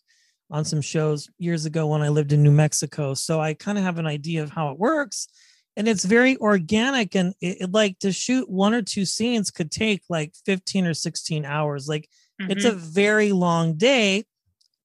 on 0.51 0.65
some 0.65 0.81
shows 0.81 1.29
years 1.39 1.67
ago 1.67 1.87
when 1.89 2.03
I 2.03 2.09
lived 2.09 2.33
in 2.33 2.43
New 2.43 2.51
Mexico. 2.53 3.15
So 3.15 3.41
I 3.41 3.55
kind 3.55 3.79
of 3.79 3.85
have 3.85 3.99
an 3.99 4.07
idea 4.07 4.43
of 4.43 4.51
how 4.51 4.71
it 4.71 4.79
works. 4.79 5.29
And 5.77 5.89
it's 5.89 6.05
very 6.05 6.37
organic. 6.39 7.15
And 7.17 7.35
it, 7.41 7.63
it- 7.63 7.73
like 7.73 7.99
to 8.01 8.13
shoot 8.13 8.49
one 8.49 8.73
or 8.75 8.83
two 8.83 9.05
scenes 9.05 9.51
could 9.51 9.71
take 9.71 10.03
like 10.09 10.35
15 10.47 10.87
or 10.87 10.95
16 10.95 11.45
hours. 11.45 11.89
Like 11.89 12.09
it's 12.39 12.65
a 12.65 12.73
Mhm. 12.73 12.77
very 12.77 13.33
long 13.33 13.77
day. 13.77 14.25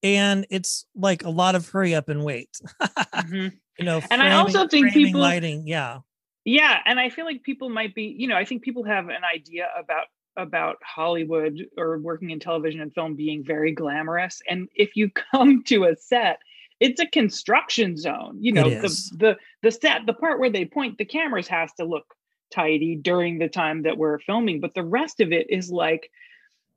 and 0.04 0.48
it's 0.50 0.88
like 0.96 1.24
a 1.24 1.30
lot 1.30 1.54
of 1.54 1.70
hurry 1.70 1.94
up 1.94 2.10
and 2.10 2.24
wait. 2.24 2.50
Mhm. 3.14 3.52
you 3.78 3.86
know, 3.86 4.02
And 4.10 4.20
I 4.20 4.32
also 4.32 4.68
think 4.68 4.94
people- 4.94 5.22
lighting, 5.22 5.68
yeah, 5.68 6.00
Yeah, 6.44 6.80
and 6.88 7.00
I 7.00 7.10
feel 7.12 7.24
like 7.26 7.44
people 7.44 7.70
might 7.70 7.94
be, 7.94 8.06
you 8.18 8.28
know, 8.28 8.36
I 8.36 8.44
think 8.46 8.64
people 8.64 8.84
have 8.86 9.10
an 9.10 9.24
idea 9.24 9.68
about 9.78 10.08
about 10.38 10.78
Hollywood 10.84 11.66
or 11.78 11.98
working 12.00 12.30
in 12.30 12.40
television 12.40 12.82
and 12.82 12.94
film 12.94 13.16
being 13.16 13.44
very 13.44 13.72
glamorous. 13.72 14.42
And 14.50 14.70
if 14.76 14.96
you 14.96 15.10
come 15.32 15.64
to 15.66 15.86
a 15.86 15.96
set, 15.96 16.40
it's 16.80 17.00
a 17.00 17.08
construction 17.08 17.98
zone. 17.98 18.38
You 18.40 18.54
know, 18.54 18.70
the 18.70 18.88
the 19.18 19.38
the 19.62 19.72
set, 19.72 20.06
the 20.06 20.14
part 20.14 20.40
where 20.40 20.50
they 20.50 20.66
point 20.66 20.98
the 20.98 21.06
cameras 21.06 21.48
has 21.48 21.72
to 21.74 21.86
look 21.86 22.16
tidy 22.52 22.96
during 22.96 23.38
the 23.38 23.48
time 23.48 23.84
that 23.84 23.98
we're 23.98 24.20
filming, 24.20 24.60
but 24.60 24.74
the 24.74 24.84
rest 24.84 25.22
of 25.22 25.32
it 25.32 25.50
is 25.50 25.72
like, 25.72 26.12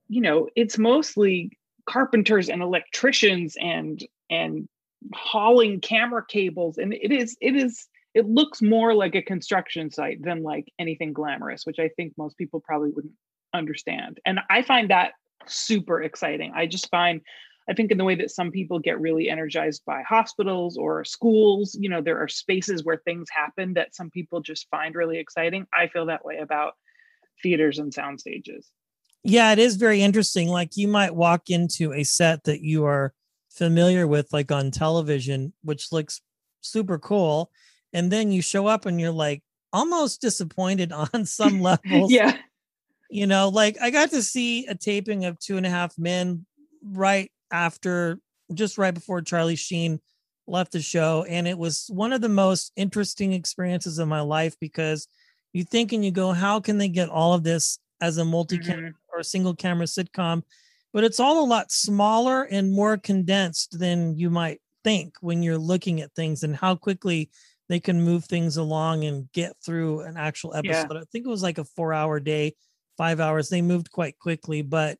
you 0.09 0.21
know, 0.21 0.49
it's 0.55 0.79
mostly 0.79 1.51
carpenters 1.87 2.49
and 2.49 2.63
electricians 2.63 3.57
and 3.61 4.07
and 4.31 4.69
hauling 5.13 5.81
camera 5.81 6.25
cables 6.27 6.79
and 6.79 6.95
it 6.95 7.13
is 7.13 7.37
it 7.43 7.55
is 7.55 7.89
it 8.15 8.27
looks 8.27 8.63
more 8.63 8.95
like 8.95 9.15
a 9.15 9.21
construction 9.21 9.91
site 9.91 10.23
than 10.23 10.43
like 10.43 10.73
anything 10.79 11.13
glamorous 11.13 11.67
which 11.67 11.79
i 11.79 11.89
think 11.89 12.15
most 12.17 12.39
people 12.39 12.59
probably 12.61 12.89
wouldn't 12.91 13.13
understand. 13.55 14.21
And 14.27 14.41
i 14.51 14.63
find 14.63 14.91
that 14.91 15.13
super 15.47 16.03
exciting. 16.03 16.53
I 16.55 16.67
just 16.67 16.91
find 16.91 17.21
i 17.69 17.73
think 17.73 17.91
in 17.91 17.99
the 17.99 18.05
way 18.05 18.15
that 18.15 18.31
some 18.31 18.51
people 18.51 18.79
get 18.79 19.01
really 19.01 19.31
energized 19.31 19.83
by 19.87 20.03
hospitals 20.03 20.77
or 20.77 21.03
schools 21.03 21.75
you 21.81 21.89
know 21.89 22.03
there 22.03 22.19
are 22.19 22.29
spaces 22.29 22.85
where 22.85 23.01
things 23.07 23.27
happen 23.31 23.73
that 23.73 23.95
some 23.95 24.11
people 24.11 24.41
just 24.41 24.69
find 24.71 24.95
really 24.95 25.19
exciting. 25.19 25.67
I 25.73 25.89
feel 25.89 26.07
that 26.07 26.25
way 26.25 26.39
about 26.39 26.75
theaters 27.43 27.79
and 27.79 27.93
sound 27.93 28.21
stages. 28.21 28.71
Yeah, 29.23 29.53
it 29.53 29.59
is 29.59 29.77
very 29.77 30.03
interesting. 30.03 30.49
Like 30.49 30.77
you 30.77 30.87
might 30.87 31.15
walk 31.15 31.49
into 31.49 31.93
a 31.93 32.05
set 32.05 32.45
that 32.45 32.61
you 32.61 32.85
are 32.85 33.15
familiar 33.51 34.07
with, 34.07 34.33
like 34.33 34.53
on 34.53 34.71
television, 34.71 35.55
which 35.63 35.93
looks 35.93 36.21
super 36.61 36.99
cool, 36.99 37.51
and 37.93 38.11
then 38.11 38.31
you 38.33 38.43
show 38.43 38.67
up 38.67 38.85
and 38.85 39.01
you're 39.01 39.11
like 39.11 39.43
almost 39.73 40.21
disappointed 40.21 40.93
on 41.13 41.25
some 41.25 41.61
levels. 41.71 42.13
yeah 42.13 42.37
you 43.15 43.27
know 43.29 43.49
like 43.49 43.77
i 43.81 43.91
got 43.91 44.11
to 44.11 44.21
see 44.23 44.67
a 44.67 44.75
taping 44.75 45.25
of 45.25 45.39
two 45.39 45.57
and 45.57 45.65
a 45.65 45.71
half 45.71 45.97
men 45.97 46.45
right 46.83 47.31
after 47.53 48.19
just 48.53 48.77
right 48.77 48.93
before 48.93 49.23
charlie 49.23 49.55
sheen 49.57 50.01
left 50.49 50.73
the 50.73 50.81
show 50.83 51.25
and 51.29 51.47
it 51.47 51.57
was 51.57 51.87
one 51.89 52.13
of 52.13 52.21
the 52.21 52.29
most 52.29 52.73
interesting 52.77 53.33
experiences 53.33 53.99
of 53.99 54.09
my 54.09 54.21
life 54.21 54.57
because 54.61 55.07
you 55.53 55.63
think 55.63 55.93
and 55.93 56.05
you 56.05 56.11
go 56.11 56.33
how 56.33 56.59
can 56.59 56.77
they 56.77 56.89
get 56.89 57.09
all 57.09 57.33
of 57.35 57.45
this 57.45 57.79
as 58.01 58.19
a 58.19 58.25
multi-camera 58.25 58.91
Mhm. 58.91 58.95
or 59.13 59.21
a 59.21 59.25
single 59.25 59.55
camera 59.55 59.87
sitcom 59.87 60.43
but 60.93 61.05
it's 61.05 61.21
all 61.21 61.45
a 61.45 61.47
lot 61.47 61.71
smaller 61.71 62.43
and 62.43 62.73
more 62.73 62.97
condensed 62.97 63.79
than 63.79 64.17
you 64.19 64.29
might 64.29 64.61
think 64.83 65.15
when 65.21 65.43
you're 65.43 65.57
looking 65.59 66.01
at 66.01 66.13
things 66.15 66.43
and 66.43 66.57
how 66.57 66.75
quickly 66.75 67.31
they 67.69 67.81
can 67.81 68.03
move 68.03 68.25
things 68.27 68.57
along 68.59 69.05
and 69.05 69.31
get 69.33 69.55
through 69.65 70.01
an 70.03 70.17
actual 70.19 70.53
Yeah. 70.63 70.81
episode. 70.83 70.97
I 70.99 71.05
think 71.11 71.25
it 71.27 71.31
was 71.31 71.43
like 71.43 71.59
a 71.59 71.65
four 71.65 71.95
hour 71.95 72.21
day, 72.21 72.55
five 72.97 73.21
hours. 73.21 73.49
They 73.49 73.63
moved 73.63 73.91
quite 73.91 74.19
quickly, 74.19 74.63
but 74.63 74.99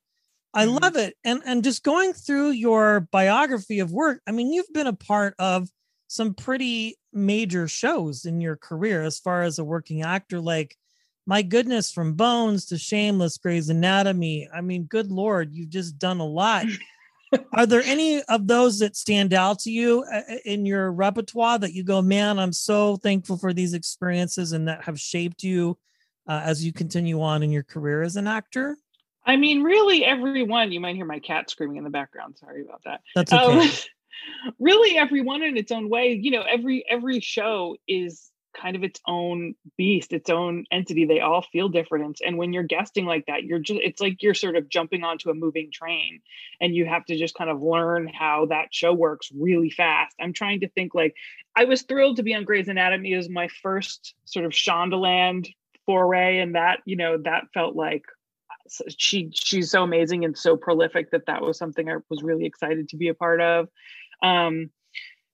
I 0.53 0.67
Mhm. 0.67 0.81
love 0.83 0.97
it. 0.97 1.17
And 1.25 1.43
and 1.45 1.65
just 1.65 1.83
going 1.83 2.13
through 2.13 2.51
your 2.51 3.01
biography 3.13 3.81
of 3.81 3.93
work, 3.93 4.23
I 4.27 4.33
mean, 4.33 4.53
you've 4.53 4.73
been 4.73 4.87
a 4.87 4.93
part 4.93 5.35
of 5.39 5.69
some 6.07 6.35
pretty 6.35 6.97
major 7.13 7.67
shows 7.67 8.25
in 8.25 8.41
your 8.41 8.57
career 8.57 9.03
as 9.03 9.19
far 9.19 9.43
as 9.43 9.59
a 9.59 9.65
working 9.65 10.03
actor. 10.03 10.41
Like, 10.41 10.77
my 11.27 11.43
goodness, 11.43 11.91
from 11.91 12.15
Bones 12.15 12.67
to 12.67 12.79
Shameless, 12.79 13.39
Grey's 13.39 13.69
Anatomy. 13.69 14.49
I 14.55 14.61
mean, 14.61 14.85
good 14.85 15.11
lord, 15.11 15.55
you've 15.55 15.71
just 15.71 15.99
done 15.99 16.21
a 16.21 16.27
lot. 16.27 16.67
Are 17.53 17.67
there 17.67 17.83
any 17.83 18.23
of 18.25 18.47
those 18.47 18.79
that 18.79 18.97
stand 18.97 19.35
out 19.35 19.59
to 19.61 19.71
you 19.71 20.05
uh, 20.13 20.21
uh, 20.29 20.37
in 20.45 20.67
your 20.67 20.93
repertoire 20.93 21.59
that 21.59 21.73
you 21.73 21.83
go, 21.83 22.01
man, 22.01 22.39
I'm 22.39 22.53
so 22.53 22.97
thankful 22.97 23.39
for 23.39 23.53
these 23.53 23.75
experiences 23.75 24.53
and 24.53 24.69
that 24.69 24.85
have 24.85 25.01
shaped 25.01 25.43
you 25.43 25.77
uh, 26.27 26.41
as 26.45 26.65
you 26.65 26.73
continue 26.73 27.21
on 27.23 27.43
in 27.43 27.51
your 27.51 27.63
career 27.63 28.03
as 28.03 28.17
an 28.17 28.27
actor? 28.27 28.77
I 29.27 29.37
mean, 29.37 29.63
really, 29.63 30.05
everyone. 30.05 30.73
You 30.73 30.81
might 30.81 30.97
hear 30.97 31.07
my 31.07 31.19
cat 31.19 31.51
screaming 31.51 31.79
in 31.79 31.85
the 31.85 31.91
background. 31.91 32.37
Sorry 32.39 32.63
about 32.63 32.83
that. 32.85 33.01
That's 33.15 33.33
okay. 33.33 33.61
Um, 33.61 33.69
really, 34.59 34.99
everyone 34.99 35.43
in 35.43 35.57
its 35.57 35.73
own 35.73 35.89
way. 35.89 36.19
You 36.21 36.31
know, 36.31 36.43
every 36.43 36.85
every 36.89 37.21
show 37.21 37.77
is 37.89 38.31
kind 38.55 38.77
of 38.77 38.85
its 38.85 39.01
own 39.07 39.55
beast, 39.77 40.13
its 40.13 40.31
own 40.31 40.65
entity. 40.71 41.07
They 41.07 41.21
all 41.21 41.43
feel 41.43 41.71
different, 41.71 42.21
and 42.25 42.37
when 42.37 42.53
you're 42.53 42.65
guesting 42.65 43.07
like 43.07 43.25
that, 43.27 43.45
you're 43.45 43.59
just 43.59 43.81
it's 43.83 44.01
like 44.01 44.23
you're 44.23 44.35
sort 44.35 44.57
of 44.57 44.69
jumping 44.69 45.05
onto 45.05 45.31
a 45.31 45.35
moving 45.35 45.71
train, 45.73 46.21
and 46.61 46.75
you 46.75 46.85
have 46.85 47.07
to 47.07 47.17
just 47.17 47.35
kind 47.35 47.49
of 47.49 47.63
learn 47.63 48.09
how 48.09 48.47
that 48.47 48.75
show 48.75 48.93
works 48.93 49.31
really 49.35 49.71
fast. 49.71 50.15
I'm 50.21 50.35
trying 50.35 50.61
to 50.61 50.69
think 50.69 50.95
like 50.95 51.15
I 51.57 51.65
was 51.65 51.83
thrilled 51.83 52.17
to 52.17 52.23
be 52.23 52.35
on 52.35 52.45
Grey's 52.45 52.69
Anatomy. 52.69 53.17
Was 53.17 53.31
my 53.31 53.49
first 53.63 54.15
sort 54.27 54.45
of 54.45 54.53
Shondaland 54.53 55.49
foray, 55.87 56.39
and 56.39 56.55
that 56.55 56.81
you 56.85 56.97
know 56.97 57.19
that 57.19 57.45
felt 57.53 57.77
like 57.77 58.05
she 58.97 59.31
she's 59.33 59.71
so 59.71 59.83
amazing 59.83 60.25
and 60.25 60.37
so 60.37 60.57
prolific 60.57 61.11
that 61.11 61.27
that 61.27 61.43
was 61.43 61.59
something 61.59 61.89
I 61.89 61.97
was 62.09 62.23
really 62.23 62.47
excited 62.47 62.89
to 62.89 62.97
be 62.97 63.09
a 63.09 63.15
part 63.15 63.41
of. 63.41 63.69
Um, 64.23 64.71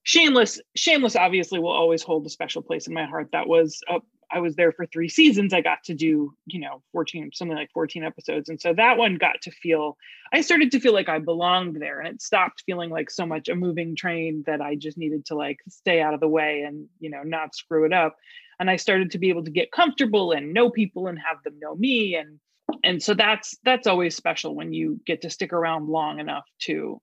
Shameless, 0.02 0.60
Shameless 0.74 1.14
obviously 1.14 1.58
will 1.58 1.72
always 1.72 2.02
hold 2.02 2.26
a 2.26 2.30
special 2.30 2.62
place 2.62 2.86
in 2.86 2.94
my 2.94 3.04
heart. 3.04 3.28
That 3.32 3.46
was 3.46 3.80
uh, 3.88 4.00
I 4.32 4.40
was 4.40 4.56
there 4.56 4.72
for 4.72 4.86
three 4.86 5.08
seasons. 5.08 5.52
I 5.52 5.60
got 5.60 5.84
to 5.84 5.94
do 5.94 6.34
you 6.46 6.60
know 6.60 6.82
fourteen 6.92 7.30
something 7.34 7.56
like 7.56 7.70
fourteen 7.72 8.02
episodes, 8.02 8.48
and 8.48 8.60
so 8.60 8.72
that 8.74 8.96
one 8.96 9.16
got 9.16 9.42
to 9.42 9.50
feel. 9.50 9.98
I 10.32 10.40
started 10.40 10.70
to 10.72 10.80
feel 10.80 10.94
like 10.94 11.10
I 11.10 11.18
belonged 11.18 11.76
there, 11.80 12.00
and 12.00 12.08
it 12.14 12.22
stopped 12.22 12.62
feeling 12.64 12.88
like 12.88 13.10
so 13.10 13.26
much 13.26 13.48
a 13.48 13.54
moving 13.54 13.94
train 13.94 14.42
that 14.46 14.62
I 14.62 14.74
just 14.74 14.96
needed 14.96 15.26
to 15.26 15.34
like 15.34 15.58
stay 15.68 16.00
out 16.00 16.14
of 16.14 16.20
the 16.20 16.28
way 16.28 16.62
and 16.62 16.88
you 16.98 17.10
know 17.10 17.22
not 17.22 17.54
screw 17.54 17.84
it 17.84 17.92
up. 17.92 18.16
And 18.60 18.70
I 18.70 18.76
started 18.76 19.10
to 19.12 19.18
be 19.18 19.30
able 19.30 19.44
to 19.44 19.50
get 19.50 19.72
comfortable 19.72 20.32
and 20.32 20.52
know 20.52 20.70
people 20.70 21.08
and 21.08 21.18
have 21.18 21.42
them 21.42 21.58
know 21.58 21.74
me. 21.74 22.14
And 22.14 22.38
and 22.84 23.02
so 23.02 23.14
that's 23.14 23.56
that's 23.64 23.86
always 23.86 24.14
special 24.14 24.54
when 24.54 24.72
you 24.72 25.00
get 25.06 25.22
to 25.22 25.30
stick 25.30 25.52
around 25.52 25.88
long 25.88 26.20
enough 26.20 26.44
to 26.60 27.00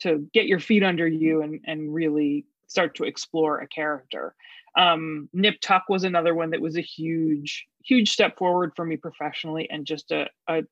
to 0.00 0.26
get 0.32 0.46
your 0.46 0.58
feet 0.58 0.82
under 0.82 1.06
you 1.06 1.42
and 1.42 1.60
and 1.66 1.94
really 1.94 2.46
start 2.66 2.94
to 2.96 3.04
explore 3.04 3.60
a 3.60 3.68
character. 3.68 4.34
Um 4.76 5.28
nip 5.32 5.60
tuck 5.60 5.84
was 5.88 6.04
another 6.04 6.34
one 6.34 6.50
that 6.50 6.60
was 6.60 6.76
a 6.76 6.82
huge 6.82 7.66
huge 7.84 8.10
step 8.10 8.36
forward 8.38 8.72
for 8.74 8.84
me 8.84 8.96
professionally 8.96 9.68
and 9.70 9.86
just 9.86 10.10
a, 10.10 10.28
a 10.48 10.62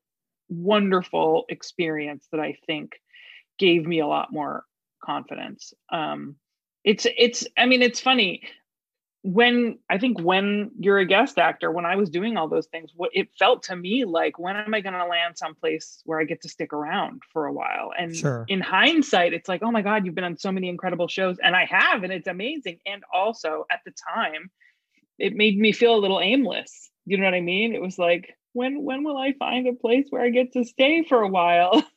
wonderful 0.47 1.45
experience 1.49 2.27
that 2.31 2.39
i 2.39 2.55
think 2.67 2.93
gave 3.57 3.85
me 3.85 3.99
a 3.99 4.07
lot 4.07 4.31
more 4.31 4.63
confidence. 5.03 5.73
Um 5.91 6.35
it's 6.83 7.05
it's 7.17 7.45
i 7.57 7.65
mean 7.65 7.81
it's 7.81 7.99
funny 7.99 8.41
when 9.21 9.77
I 9.89 9.97
think 9.97 10.19
when 10.21 10.71
you're 10.79 10.97
a 10.99 11.05
guest 11.05 11.37
actor, 11.37 11.71
when 11.71 11.85
I 11.85 11.97
was 11.97 12.09
doing 12.09 12.37
all 12.37 12.47
those 12.47 12.67
things, 12.67 12.91
what 12.95 13.11
it 13.13 13.27
felt 13.37 13.63
to 13.63 13.75
me 13.75 14.05
like, 14.05 14.39
when 14.39 14.55
am 14.55 14.73
I 14.73 14.79
going 14.79 14.93
to 14.93 15.05
land 15.05 15.37
someplace 15.37 16.01
where 16.05 16.19
I 16.21 16.23
get 16.23 16.41
to 16.43 16.49
stick 16.49 16.71
around 16.71 17.21
for 17.33 17.45
a 17.45 17.51
while? 17.53 17.91
And 17.97 18.15
Sure. 18.15 18.45
in 18.47 18.61
hindsight, 18.61 19.33
it's 19.33 19.49
like, 19.49 19.61
oh 19.61 19.71
my 19.71 19.81
God, 19.81 20.05
you've 20.05 20.15
been 20.15 20.23
on 20.23 20.37
so 20.37 20.51
many 20.53 20.69
incredible 20.69 21.09
shows. 21.09 21.37
And 21.43 21.53
I 21.55 21.65
have, 21.65 22.03
and 22.03 22.13
it's 22.13 22.27
amazing. 22.27 22.79
And 22.85 23.03
also 23.13 23.65
at 23.69 23.79
the 23.85 23.91
time, 23.91 24.49
it 25.17 25.33
made 25.33 25.57
me 25.59 25.73
feel 25.73 25.95
a 25.95 25.99
little 25.99 26.21
aimless. 26.21 26.89
You 27.05 27.17
know 27.17 27.25
what 27.25 27.33
I 27.33 27.41
mean? 27.41 27.73
It 27.75 27.81
was 27.81 27.99
like, 27.99 28.35
when 28.53 28.83
when 28.83 29.03
will 29.03 29.17
I 29.17 29.33
find 29.33 29.67
a 29.67 29.73
place 29.73 30.05
where 30.11 30.21
I 30.23 30.29
get 30.29 30.53
to 30.53 30.63
stay 30.63 31.03
for 31.03 31.21
a 31.21 31.27
while? 31.27 31.83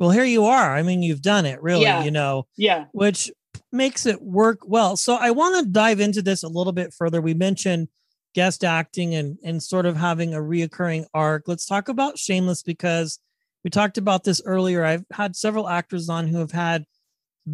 Well, 0.00 0.10
here 0.10 0.24
you 0.24 0.46
are. 0.46 0.74
I 0.74 0.82
mean, 0.82 1.00
you've 1.04 1.22
done 1.22 1.46
it 1.46 1.62
really, 1.62 1.82
Yeah. 1.82 2.02
you 2.02 2.10
know, 2.10 2.48
yeah. 2.56 2.86
which 2.90 3.30
makes 3.72 4.06
it 4.06 4.20
work 4.22 4.60
well. 4.66 4.96
So 4.96 5.14
I 5.14 5.30
want 5.30 5.64
to 5.64 5.70
dive 5.70 6.00
into 6.00 6.22
this 6.22 6.42
a 6.42 6.48
little 6.48 6.72
bit 6.72 6.92
further. 6.92 7.20
We 7.20 7.34
mentioned 7.34 7.88
guest 8.34 8.64
acting 8.64 9.14
and 9.14 9.38
and 9.44 9.62
sort 9.62 9.86
of 9.86 9.96
having 9.96 10.34
a 10.34 10.38
reoccurring 10.38 11.06
arc. 11.12 11.44
Let's 11.48 11.66
talk 11.66 11.88
about 11.88 12.18
Shameless 12.18 12.62
because 12.62 13.18
we 13.64 13.70
talked 13.70 13.98
about 13.98 14.24
this 14.24 14.40
earlier. 14.44 14.84
I've 14.84 15.04
had 15.12 15.36
several 15.36 15.68
actors 15.68 16.08
on 16.08 16.28
who 16.28 16.38
have 16.38 16.52
had 16.52 16.84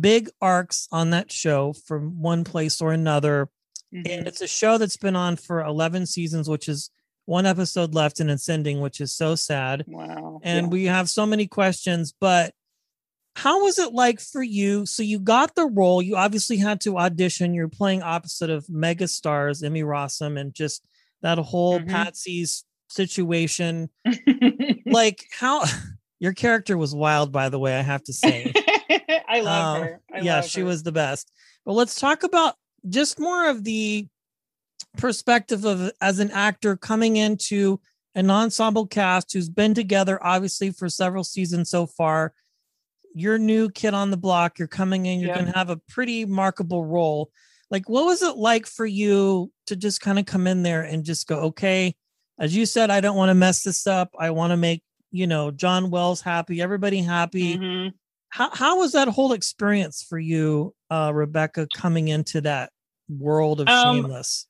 big 0.00 0.28
arcs 0.40 0.88
on 0.92 1.10
that 1.10 1.32
show 1.32 1.72
from 1.72 2.20
one 2.20 2.44
place 2.44 2.80
or 2.80 2.92
another. 2.92 3.48
Mhm. 3.94 4.08
And 4.08 4.26
it's 4.28 4.40
a 4.42 4.46
show 4.46 4.76
that's 4.78 4.96
been 4.98 5.16
on 5.16 5.36
for 5.36 5.62
11 5.64 6.06
seasons, 6.06 6.48
which 6.48 6.68
is 6.68 6.90
one 7.24 7.46
episode 7.46 7.94
left 7.94 8.20
and 8.20 8.30
it's 8.30 8.48
ending, 8.48 8.80
which 8.80 9.00
is 9.00 9.12
so 9.12 9.34
sad 9.34 9.84
Wow. 9.86 10.40
and 10.42 10.66
Yeah. 10.66 10.70
we 10.70 10.84
have 10.84 11.10
so 11.10 11.26
many 11.26 11.46
questions 11.46 12.14
but 12.18 12.54
how 13.38 13.62
was 13.62 13.78
it 13.78 13.92
like 13.92 14.20
for 14.20 14.42
you 14.42 14.84
so 14.86 15.02
you 15.02 15.18
got 15.18 15.54
the 15.54 15.66
role 15.66 16.02
you 16.02 16.16
obviously 16.16 16.56
had 16.56 16.80
to 16.80 16.98
audition 16.98 17.54
you're 17.54 17.68
playing 17.68 18.02
opposite 18.02 18.50
of 18.50 18.68
mega 18.68 19.06
stars 19.06 19.62
emmy 19.62 19.82
rossum 19.82 20.38
and 20.40 20.54
just 20.54 20.84
that 21.22 21.38
whole 21.38 21.78
Mhm. 21.80 21.88
patsy's 21.88 22.64
situation 22.88 23.88
like 24.86 25.24
how 25.38 25.62
your 26.20 26.32
character 26.32 26.76
was 26.76 26.94
wild 26.94 27.30
by 27.32 27.48
the 27.48 27.58
way 27.58 27.76
i 27.78 27.82
have 27.82 28.02
to 28.04 28.12
say 28.12 28.52
I 29.30 29.40
love 29.40 29.76
Um, 29.76 29.82
her. 29.82 30.00
I 30.14 30.20
yeah 30.20 30.36
love 30.36 30.46
she 30.46 30.60
her. 30.60 30.66
was 30.66 30.82
the 30.82 30.92
best 30.92 31.30
but 31.66 31.74
let's 31.74 32.00
talk 32.00 32.22
about 32.24 32.54
just 32.88 33.20
more 33.20 33.48
of 33.50 33.62
the 33.64 34.06
perspective 34.96 35.64
of 35.64 35.90
as 36.00 36.18
an 36.18 36.30
actor 36.30 36.76
coming 36.76 37.16
into 37.16 37.78
an 38.14 38.30
ensemble 38.30 38.86
cast 38.86 39.32
who's 39.32 39.48
been 39.48 39.74
together 39.74 40.18
obviously 40.24 40.70
for 40.70 40.88
several 40.88 41.24
seasons 41.24 41.70
so 41.70 41.86
far 41.86 42.32
you're 43.14 43.38
new 43.38 43.68
kid 43.70 43.94
on 43.94 44.10
the 44.10 44.16
block, 44.16 44.58
you're 44.58 44.68
coming 44.68 45.06
in, 45.06 45.20
you're 45.20 45.30
Yeah. 45.30 45.34
going 45.40 45.52
to 45.52 45.58
have 45.58 45.70
a 45.70 45.80
pretty 45.88 46.24
markable 46.24 46.84
role. 46.84 47.30
Like, 47.70 47.88
what 47.88 48.06
was 48.06 48.22
it 48.22 48.36
like 48.36 48.66
for 48.66 48.86
you 48.86 49.52
to 49.66 49.76
just 49.76 50.00
kind 50.00 50.18
of 50.18 50.26
come 50.26 50.46
in 50.46 50.62
there 50.62 50.82
and 50.82 51.04
just 51.04 51.26
go, 51.26 51.36
okay, 51.40 51.94
as 52.38 52.54
you 52.56 52.64
said, 52.66 52.90
I 52.90 53.00
don't 53.00 53.16
want 53.16 53.30
to 53.30 53.34
mess 53.34 53.62
this 53.62 53.86
up. 53.86 54.10
I 54.18 54.30
want 54.30 54.52
to 54.52 54.56
make, 54.56 54.82
you 55.10 55.26
know, 55.26 55.50
John 55.50 55.90
Wells 55.90 56.20
happy, 56.20 56.62
everybody 56.62 57.02
happy. 57.02 57.56
Mhm. 57.58 57.92
How, 58.30 58.50
how 58.54 58.78
was 58.78 58.92
that 58.92 59.08
whole 59.08 59.32
experience 59.32 60.02
for 60.06 60.18
you, 60.18 60.74
uh, 60.90 61.10
Rebecca, 61.14 61.66
coming 61.74 62.08
into 62.08 62.40
that 62.42 62.70
world 63.08 63.60
of 63.60 63.68
Um, 63.68 63.96
Shameless? 63.96 64.46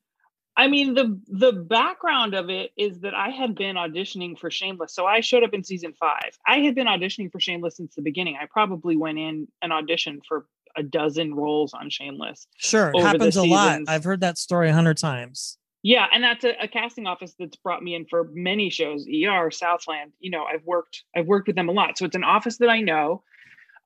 I 0.59 0.67
mean, 0.67 0.95
the 0.95 1.19
the 1.29 1.53
background 1.53 2.35
of 2.35 2.51
it 2.51 2.73
is 2.77 3.01
that 3.01 3.15
I 3.15 3.31
had 3.31 3.55
been 3.55 3.77
auditioning 3.77 4.37
for 4.37 4.51
Shameless. 4.51 4.93
So 4.93 5.07
I 5.07 5.21
showed 5.21 5.45
up 5.45 5.55
in 5.55 5.63
season 5.63 5.95
five. 5.99 6.37
I 6.47 6.59
had 6.59 6.75
been 6.75 6.89
auditioning 6.89 7.31
for 7.31 7.39
Shameless 7.39 7.77
since 7.77 7.95
the 7.95 8.03
beginning. 8.03 8.37
I 8.41 8.47
probably 8.47 8.97
went 8.97 9.19
in 9.19 9.47
and 9.63 9.71
auditioned 9.71 10.23
for 10.27 10.47
a 10.77 10.83
dozen 10.83 11.33
roles 11.33 11.75
on 11.75 11.91
Shameless. 11.91 12.49
Sure, 12.57 12.91
it 12.93 13.01
happens 13.01 13.37
a 13.37 13.45
lot. 13.45 13.83
I've 13.87 14.03
heard 14.03 14.21
that 14.21 14.37
story 14.37 14.69
a 14.69 14.75
hundred 14.75 14.99
times. 14.99 15.59
Yeah, 15.85 16.07
and 16.13 16.25
that's 16.25 16.45
a, 16.45 16.57
a 16.61 16.67
casting 16.67 17.07
office 17.07 17.35
that's 17.39 17.57
brought 17.57 17.81
me 17.81 17.95
in 17.95 18.07
for 18.07 18.29
many 18.33 18.69
shows, 18.69 19.07
ER, 19.07 19.53
Southland. 19.53 20.11
You 20.19 20.33
know, 20.33 20.43
I've 20.43 20.65
worked 20.65 21.05
I've 21.17 21.27
worked 21.27 21.47
with 21.47 21.55
them 21.55 21.69
a 21.69 21.73
lot. 21.73 21.97
So 21.97 22.05
it's 22.05 22.17
an 22.17 22.25
office 22.25 22.59
that 22.59 22.69
I 22.69 22.81
know, 22.81 23.23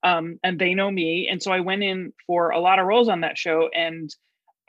um, 0.02 0.40
and 0.42 0.58
they 0.58 0.72
know 0.72 0.90
me. 0.90 1.28
And 1.30 1.42
so 1.42 1.52
I 1.52 1.60
went 1.60 1.82
in 1.82 2.14
for 2.26 2.48
a 2.48 2.60
lot 2.60 2.78
of 2.78 2.86
roles 2.86 3.10
on 3.10 3.20
that 3.20 3.36
show, 3.36 3.68
and 3.74 4.08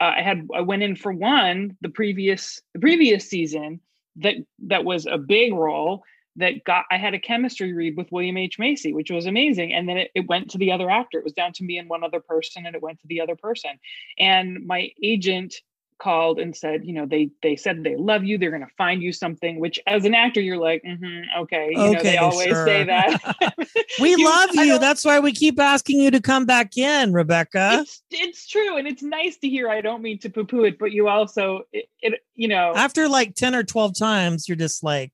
uh, 0.00 0.12
I 0.16 0.22
had 0.22 0.48
I 0.54 0.60
went 0.60 0.82
in 0.82 0.96
for 0.96 1.12
one 1.12 1.76
the 1.80 1.88
previous 1.88 2.60
the 2.72 2.80
previous 2.80 3.28
season 3.28 3.80
that 4.16 4.36
that 4.66 4.84
was 4.84 5.06
a 5.06 5.18
big 5.18 5.52
role 5.52 6.02
that 6.36 6.64
got 6.64 6.84
I 6.90 6.96
had 6.96 7.14
a 7.14 7.18
chemistry 7.18 7.72
read 7.72 7.96
with 7.96 8.10
William 8.10 8.36
H 8.36 8.58
Macy, 8.58 8.92
which 8.92 9.10
was 9.10 9.26
amazing. 9.26 9.72
And 9.72 9.88
then 9.88 9.98
it, 9.98 10.10
it 10.14 10.28
went 10.28 10.50
to 10.50 10.58
the 10.58 10.72
other 10.72 10.90
actor. 10.90 11.18
It 11.18 11.24
was 11.24 11.32
down 11.32 11.52
to 11.54 11.64
me 11.64 11.78
and 11.78 11.88
one 11.88 12.02
other 12.02 12.20
person, 12.20 12.66
and 12.66 12.74
it 12.74 12.82
went 12.82 13.00
to 13.00 13.06
the 13.06 13.20
other 13.20 13.36
person. 13.36 13.78
And 14.18 14.66
my 14.66 14.90
agent 15.02 15.54
called 15.98 16.38
and 16.38 16.54
said, 16.56 16.84
you 16.84 16.92
know, 16.92 17.06
they 17.06 17.30
they 17.42 17.56
said 17.56 17.82
they 17.84 17.96
love 17.96 18.24
you. 18.24 18.36
They're 18.38 18.50
going 18.50 18.62
to 18.66 18.74
find 18.76 19.02
you 19.02 19.12
something. 19.12 19.58
Which, 19.60 19.80
as 19.86 20.04
an 20.04 20.14
actor, 20.14 20.40
you're 20.40 20.58
like, 20.58 20.82
"Mhm, 20.82 21.22
okay. 21.40 21.70
You 21.70 21.92
know, 21.92 22.02
they 22.02 22.16
always 22.16 22.54
say 22.64 22.84
that. 22.84 23.20
We 24.00 24.10
You- 24.16 24.24
love 24.24 24.54
you. 24.54 24.78
That's 24.78 25.04
why 25.04 25.20
we 25.20 25.32
keep 25.32 25.58
asking 25.60 26.00
you 26.00 26.10
to 26.10 26.20
come 26.20 26.46
back 26.46 26.76
in, 26.76 27.12
Rebecca. 27.12 27.78
It's 27.80 28.02
it's 28.10 28.46
true, 28.48 28.76
and 28.76 28.88
it's 28.88 29.02
nice 29.02 29.36
to 29.38 29.48
hear. 29.48 29.68
I 29.68 29.80
don't 29.80 30.02
mean 30.02 30.18
to 30.20 30.30
poo 30.30 30.44
poo 30.44 30.64
it, 30.64 30.78
but 30.78 30.90
you 30.92 31.08
also 31.08 31.62
it, 31.72 31.86
it 32.00 32.20
you 32.34 32.48
know 32.48 32.72
After 32.74 33.08
like 33.08 33.34
10 33.34 33.54
or 33.54 33.62
12 33.62 33.96
times, 33.96 34.48
you're 34.48 34.56
just 34.56 34.82
like, 34.82 35.12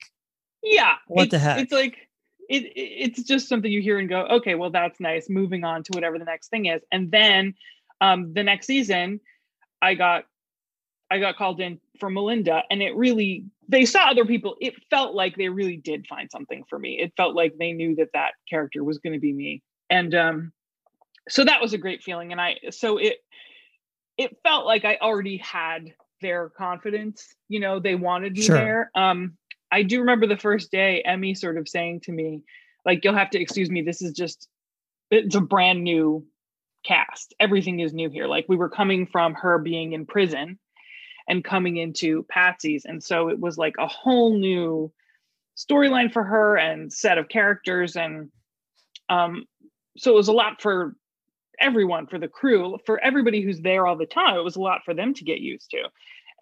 yeah 0.62 0.94
What 1.08 1.24
it's, 1.24 1.30
the 1.32 1.38
heck? 1.38 1.58
it's 1.60 1.72
like 1.72 1.96
it- 2.48 2.72
it's 2.74 3.22
just 3.22 3.48
something 3.48 3.70
you 3.70 3.80
hear 3.82 3.98
and 3.98 4.08
go 4.08 4.22
okay 4.22 4.54
well 4.56 4.70
that's 4.70 4.98
nice 5.00 5.28
moving 5.30 5.62
on 5.64 5.82
to 5.84 5.92
whatever 5.92 6.18
the 6.18 6.24
next 6.24 6.48
thing 6.48 6.66
is 6.66 6.82
and 6.90 7.10
then 7.12 7.54
um 8.00 8.32
the 8.34 8.42
next 8.42 8.66
season 8.66 9.20
i 9.80 9.94
got 9.94 10.24
i 11.10 11.18
got 11.18 11.36
called 11.36 11.60
in 11.60 11.78
for 11.98 12.10
melinda 12.10 12.62
and 12.70 12.82
it 12.82 12.94
really 12.96 13.44
they 13.68 13.84
saw 13.84 14.10
other 14.10 14.24
people 14.24 14.56
it 14.60 14.74
felt 14.90 15.14
like 15.14 15.36
they 15.36 15.48
really 15.48 15.76
did 15.76 16.06
find 16.06 16.30
something 16.30 16.64
for 16.68 16.78
me 16.78 16.98
it 17.00 17.12
felt 17.16 17.34
like 17.34 17.54
they 17.58 17.72
knew 17.72 17.94
that 17.96 18.08
that 18.14 18.32
character 18.48 18.82
was 18.84 18.98
going 18.98 19.12
to 19.12 19.20
be 19.20 19.32
me 19.32 19.62
and 19.88 20.14
um 20.14 20.52
so 21.28 21.44
that 21.44 21.60
was 21.60 21.72
a 21.72 21.78
great 21.78 22.02
feeling 22.02 22.32
and 22.32 22.40
i 22.40 22.56
so 22.70 22.98
it 22.98 23.18
it 24.16 24.36
felt 24.42 24.66
like 24.66 24.84
i 24.84 24.96
already 25.00 25.36
had 25.38 25.92
their 26.20 26.50
confidence 26.50 27.34
you 27.48 27.60
know 27.60 27.80
they 27.80 27.94
wanted 27.94 28.34
me 28.34 28.42
Sure. 28.42 28.56
there 28.56 28.90
um 28.94 29.36
I 29.72 29.84
do 29.84 30.00
remember 30.00 30.26
the 30.26 30.36
first 30.36 30.72
day 30.72 31.00
Emmy 31.02 31.32
sort 31.34 31.56
of 31.56 31.68
saying 31.68 32.00
to 32.00 32.12
me, 32.12 32.42
like, 32.84 33.04
you'll 33.04 33.14
have 33.14 33.30
to 33.30 33.40
excuse 33.40 33.70
me, 33.70 33.82
this 33.82 34.02
is 34.02 34.12
just 34.12 34.48
it's 35.10 35.34
a 35.34 35.40
brand 35.40 35.84
new 35.84 36.26
cast. 36.84 37.34
Everything 37.40 37.80
is 37.80 37.92
new 37.92 38.10
here. 38.10 38.26
Like 38.26 38.46
we 38.48 38.56
were 38.56 38.68
coming 38.68 39.06
from 39.06 39.34
her 39.34 39.58
being 39.58 39.92
in 39.92 40.06
prison 40.06 40.58
and 41.30 41.44
coming 41.44 41.76
into 41.76 42.24
Patsy's. 42.24 42.84
And 42.84 43.02
so 43.02 43.28
it 43.28 43.38
was 43.38 43.56
like 43.56 43.74
a 43.78 43.86
whole 43.86 44.36
new 44.36 44.92
storyline 45.56 46.12
for 46.12 46.24
her 46.24 46.58
and 46.58 46.92
set 46.92 47.18
of 47.18 47.28
characters. 47.28 47.94
And 47.94 48.30
um, 49.08 49.44
so 49.96 50.10
it 50.10 50.16
was 50.16 50.26
a 50.26 50.32
lot 50.32 50.60
for 50.60 50.96
everyone, 51.60 52.08
for 52.08 52.18
the 52.18 52.26
crew, 52.26 52.78
for 52.84 52.98
everybody 53.00 53.42
who's 53.42 53.60
there 53.60 53.86
all 53.86 53.96
the 53.96 54.06
time. 54.06 54.36
It 54.36 54.42
was 54.42 54.56
a 54.56 54.60
lot 54.60 54.80
for 54.84 54.92
them 54.92 55.14
to 55.14 55.24
get 55.24 55.38
used 55.38 55.70
to. 55.70 55.84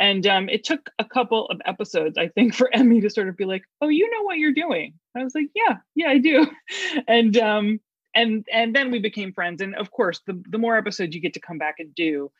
And 0.00 0.26
um, 0.26 0.48
it 0.48 0.64
took 0.64 0.88
a 0.98 1.04
couple 1.04 1.46
of 1.48 1.60
episodes, 1.66 2.16
I 2.16 2.28
think, 2.28 2.54
for 2.54 2.74
Emmy 2.74 3.02
to 3.02 3.10
sort 3.10 3.28
of 3.28 3.36
be 3.36 3.44
like, 3.44 3.64
"Oh, 3.82 3.88
you 3.88 4.08
know 4.10 4.22
what 4.22 4.38
you're 4.38 4.54
doing." 4.54 4.94
I 5.14 5.22
was 5.22 5.34
like, 5.34 5.48
"Yeah, 5.54 5.78
yeah, 5.94 6.08
I 6.08 6.18
do." 6.18 6.46
And 7.08 7.36
um, 7.36 7.80
and 8.14 8.46
and 8.52 8.74
then 8.74 8.90
we 8.90 9.00
became 9.00 9.32
friends. 9.32 9.60
And 9.60 9.74
of 9.74 9.90
course, 9.90 10.20
the 10.26 10.40
the 10.48 10.58
more 10.58 10.78
episodes 10.78 11.14
you 11.14 11.20
get 11.20 11.34
to 11.34 11.40
come 11.40 11.58
back 11.58 11.76
and 11.80 11.92
do, 11.94 12.30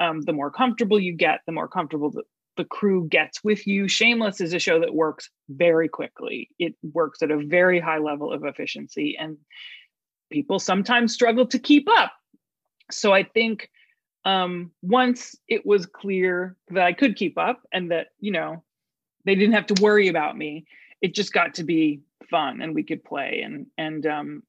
um, 0.00 0.22
the 0.22 0.32
more 0.32 0.50
comfortable 0.50 1.00
you 1.00 1.12
get, 1.12 1.40
the 1.46 1.52
more 1.52 1.68
comfortable 1.68 2.10
the, 2.10 2.22
the 2.56 2.64
crew 2.64 3.06
gets 3.08 3.42
with 3.44 3.66
you. 3.66 3.88
Shameless 3.88 4.40
is 4.40 4.52
a 4.52 4.58
show 4.58 4.80
that 4.80 4.94
works 4.94 5.30
very 5.48 5.88
quickly. 5.88 6.50
It 6.58 6.74
works 6.92 7.22
at 7.22 7.30
a 7.30 7.38
very 7.38 7.80
high 7.80 7.98
level 7.98 8.32
of 8.32 8.44
efficiency, 8.44 9.16
and 9.18 9.36
people 10.30 10.58
sometimes 10.58 11.14
struggle 11.14 11.46
to 11.46 11.58
keep 11.58 11.88
up. 11.88 12.12
So 12.90 13.12
I 13.12 13.22
think 13.22 13.70
um, 14.24 14.72
once 14.82 15.36
it 15.48 15.64
was 15.64 15.86
clear 15.86 16.56
that 16.70 16.82
I 16.82 16.92
could 16.92 17.16
keep 17.16 17.38
up 17.38 17.62
and 17.72 17.90
that, 17.90 18.08
you 18.20 18.30
know, 18.30 18.62
they 19.24 19.34
didn't 19.34 19.54
have 19.54 19.66
to 19.66 19.82
worry 19.82 20.08
about 20.08 20.36
me, 20.36 20.66
it 21.00 21.14
just 21.14 21.32
got 21.32 21.54
to 21.54 21.64
be 21.64 22.00
fun 22.30 22.60
and 22.60 22.74
we 22.74 22.82
could 22.82 23.04
play. 23.04 23.42
And, 23.44 23.66
and, 23.76 24.06
um, 24.06 24.42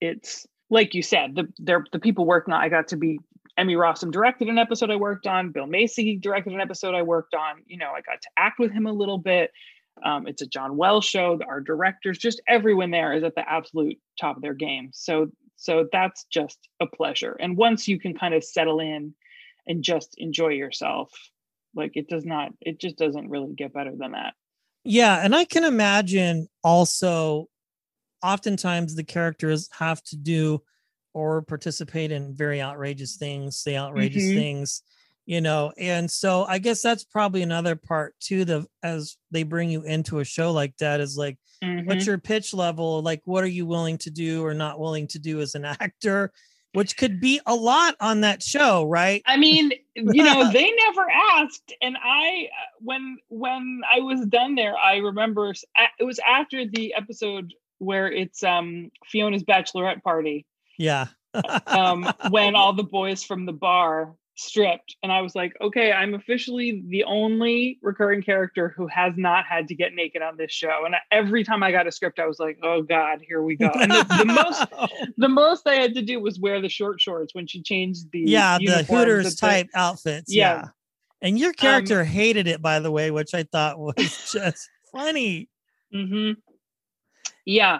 it's 0.00 0.46
like 0.70 0.94
you 0.94 1.02
said, 1.02 1.34
the, 1.34 1.82
the 1.92 1.98
people 1.98 2.26
working 2.26 2.52
I 2.52 2.68
got 2.68 2.88
to 2.88 2.96
be 2.96 3.18
Emmy 3.56 3.74
Rossum 3.74 4.10
directed 4.10 4.48
an 4.48 4.58
episode 4.58 4.90
I 4.90 4.96
worked 4.96 5.26
on. 5.26 5.50
Bill 5.50 5.66
Macy 5.66 6.16
directed 6.16 6.52
an 6.52 6.60
episode 6.60 6.94
I 6.94 7.02
worked 7.02 7.34
on. 7.34 7.62
You 7.66 7.78
know, 7.78 7.90
I 7.90 8.00
got 8.00 8.20
to 8.22 8.28
act 8.36 8.58
with 8.58 8.72
him 8.72 8.86
a 8.86 8.92
little 8.92 9.18
bit. 9.18 9.52
Um, 10.04 10.26
it's 10.26 10.42
a 10.42 10.46
John 10.46 10.76
Wells 10.76 11.04
show. 11.04 11.38
Our 11.46 11.60
directors, 11.60 12.18
just 12.18 12.42
everyone 12.48 12.90
there 12.90 13.12
is 13.12 13.22
at 13.22 13.34
the 13.36 13.48
absolute 13.48 13.96
top 14.20 14.36
of 14.36 14.42
their 14.42 14.54
game. 14.54 14.90
So, 14.92 15.30
so 15.56 15.88
that's 15.92 16.24
just 16.24 16.58
a 16.80 16.86
pleasure. 16.86 17.36
And 17.38 17.56
once 17.56 17.86
you 17.86 18.00
can 18.00 18.14
kind 18.14 18.34
of 18.34 18.42
settle 18.42 18.80
in 18.80 19.14
and 19.66 19.84
just 19.84 20.14
enjoy 20.18 20.48
yourself, 20.48 21.12
like 21.76 21.92
it 21.94 22.08
does 22.08 22.24
not, 22.24 22.50
it 22.60 22.80
just 22.80 22.96
doesn't 22.96 23.30
really 23.30 23.54
get 23.54 23.72
better 23.72 23.92
than 23.96 24.12
that. 24.12 24.34
Yeah, 24.84 25.20
and 25.24 25.34
I 25.34 25.44
can 25.44 25.64
imagine 25.64 26.48
also 26.62 27.48
oftentimes 28.22 28.94
the 28.94 29.04
characters 29.04 29.68
have 29.78 30.02
to 30.04 30.16
do 30.16 30.62
or 31.14 31.42
participate 31.42 32.10
in 32.12 32.34
very 32.34 32.60
outrageous 32.60 33.16
things, 33.16 33.56
say 33.56 33.76
outrageous 33.76 34.24
Mhm. 34.24 34.34
things, 34.34 34.82
you 35.26 35.40
know. 35.40 35.72
And 35.78 36.10
so 36.10 36.44
I 36.44 36.58
guess 36.58 36.82
that's 36.82 37.04
probably 37.04 37.42
another 37.42 37.76
part 37.76 38.14
too 38.20 38.44
the 38.44 38.66
as 38.82 39.16
they 39.30 39.44
bring 39.44 39.70
you 39.70 39.82
into 39.84 40.18
a 40.18 40.24
show 40.24 40.52
like 40.52 40.76
that 40.78 41.00
is 41.00 41.16
like 41.16 41.38
what's 41.84 42.02
Mhm. 42.02 42.06
your 42.06 42.18
pitch 42.18 42.52
level? 42.52 43.00
Like 43.00 43.22
what 43.24 43.42
are 43.44 43.48
you 43.48 43.64
willing 43.64 43.96
to 43.98 44.10
do 44.10 44.44
or 44.44 44.52
not 44.54 44.78
willing 44.78 45.06
to 45.08 45.18
do 45.18 45.40
as 45.40 45.54
an 45.54 45.64
actor? 45.80 46.32
Which 46.72 46.96
could 46.96 47.20
be 47.20 47.40
a 47.46 47.54
lot 47.54 47.94
on 48.00 48.22
that 48.22 48.42
show, 48.42 48.82
right? 48.82 49.22
I 49.26 49.36
mean, 49.36 49.70
you 49.94 50.24
know, 50.24 50.50
they 50.52 50.72
never 50.72 51.06
asked, 51.08 51.72
and 51.80 51.96
I, 52.02 52.48
when 52.80 53.18
when 53.28 53.82
I 53.88 54.00
was 54.00 54.26
done 54.26 54.56
there, 54.56 54.76
I 54.76 54.96
remember 54.96 55.52
it 55.52 56.02
was 56.04 56.18
after 56.28 56.66
the 56.66 56.92
episode 56.94 57.54
where 57.78 58.10
it's 58.10 58.42
um 58.42 58.90
Fiona's 59.06 59.44
bachelorette 59.44 60.02
party, 60.02 60.46
Yeah. 60.78 61.06
um, 61.66 62.12
when 62.30 62.54
all 62.54 62.72
the 62.72 62.84
boys 62.84 63.24
from 63.24 63.46
the 63.46 63.52
bar 63.52 64.14
stripped, 64.36 64.96
and 65.02 65.12
I 65.12 65.20
was 65.20 65.34
like, 65.34 65.54
okay, 65.60 65.92
I'm 65.92 66.14
officially 66.14 66.82
the 66.88 67.04
only 67.04 67.78
recurring 67.82 68.22
character 68.22 68.74
who 68.76 68.86
has 68.88 69.14
not 69.16 69.44
had 69.44 69.68
to 69.68 69.74
get 69.74 69.94
naked 69.94 70.22
on 70.22 70.36
this 70.36 70.52
show, 70.52 70.84
and 70.84 70.94
every 71.10 71.44
time 71.44 71.62
I 71.62 71.72
got 71.72 71.86
a 71.86 71.92
script, 71.92 72.18
I 72.18 72.26
was 72.26 72.38
like, 72.38 72.58
oh 72.62 72.82
god, 72.82 73.20
here 73.26 73.42
we 73.42 73.56
go, 73.56 73.70
and 73.74 73.90
the, 73.90 74.04
the 74.18 74.24
most 74.24 75.12
the 75.16 75.28
most 75.28 75.66
I 75.66 75.74
had 75.74 75.94
to 75.94 76.02
do 76.02 76.20
was 76.20 76.38
wear 76.38 76.60
the 76.60 76.68
short 76.68 77.00
shorts 77.00 77.34
when 77.34 77.46
she 77.46 77.62
changed 77.62 78.10
the 78.12 78.20
yeah, 78.20 78.58
the 78.58 78.84
Hooters 78.84 79.36
the- 79.36 79.46
type 79.46 79.68
outfits. 79.74 80.32
Yeah. 80.34 80.54
Yeah. 80.54 80.68
And 81.22 81.38
your 81.38 81.54
character 81.54 82.04
hated 82.04 82.46
it, 82.46 82.60
by 82.60 82.80
the 82.80 82.90
way, 82.90 83.10
which 83.10 83.32
I 83.32 83.44
thought 83.44 83.78
was 83.78 83.96
just 84.32 84.68
funny. 84.92 85.48
mm-hmm. 85.94 86.38
Yeah, 87.46 87.78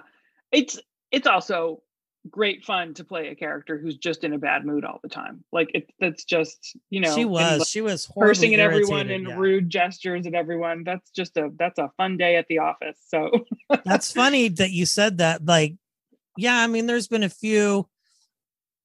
it's 0.50 0.78
it's 1.10 1.26
also 1.26 1.82
great 2.30 2.64
fun 2.64 2.94
to 2.94 3.04
play 3.04 3.28
a 3.28 3.34
character 3.34 3.78
who's 3.78 3.96
just 3.96 4.24
in 4.24 4.32
a 4.32 4.38
bad 4.38 4.64
mood 4.64 4.84
all 4.84 5.00
the 5.02 5.08
time. 5.08 5.44
Like 5.52 5.70
it, 5.74 5.90
that's 6.00 6.24
just 6.24 6.76
you 6.90 7.00
know 7.00 7.14
she 7.14 7.24
was. 7.24 7.58
like, 7.60 7.68
she 7.68 7.80
was 7.80 8.10
cursing 8.18 8.54
at 8.54 8.60
everyone 8.60 9.10
and 9.10 9.28
yeah. 9.28 9.36
rude 9.36 9.68
gestures 9.68 10.26
at 10.26 10.34
everyone. 10.34 10.84
That's 10.84 11.10
just 11.10 11.36
a 11.36 11.50
that's 11.58 11.78
a 11.78 11.90
fun 11.96 12.16
day 12.16 12.36
at 12.36 12.46
the 12.48 12.58
office. 12.58 12.98
So 13.06 13.30
That's 13.84 14.12
funny 14.12 14.48
that 14.48 14.70
you 14.70 14.86
said 14.86 15.18
that. 15.18 15.44
Like, 15.44 15.76
yeah, 16.36 16.58
I 16.58 16.66
mean, 16.66 16.86
there's 16.86 17.08
been 17.08 17.22
a 17.22 17.28
few. 17.28 17.88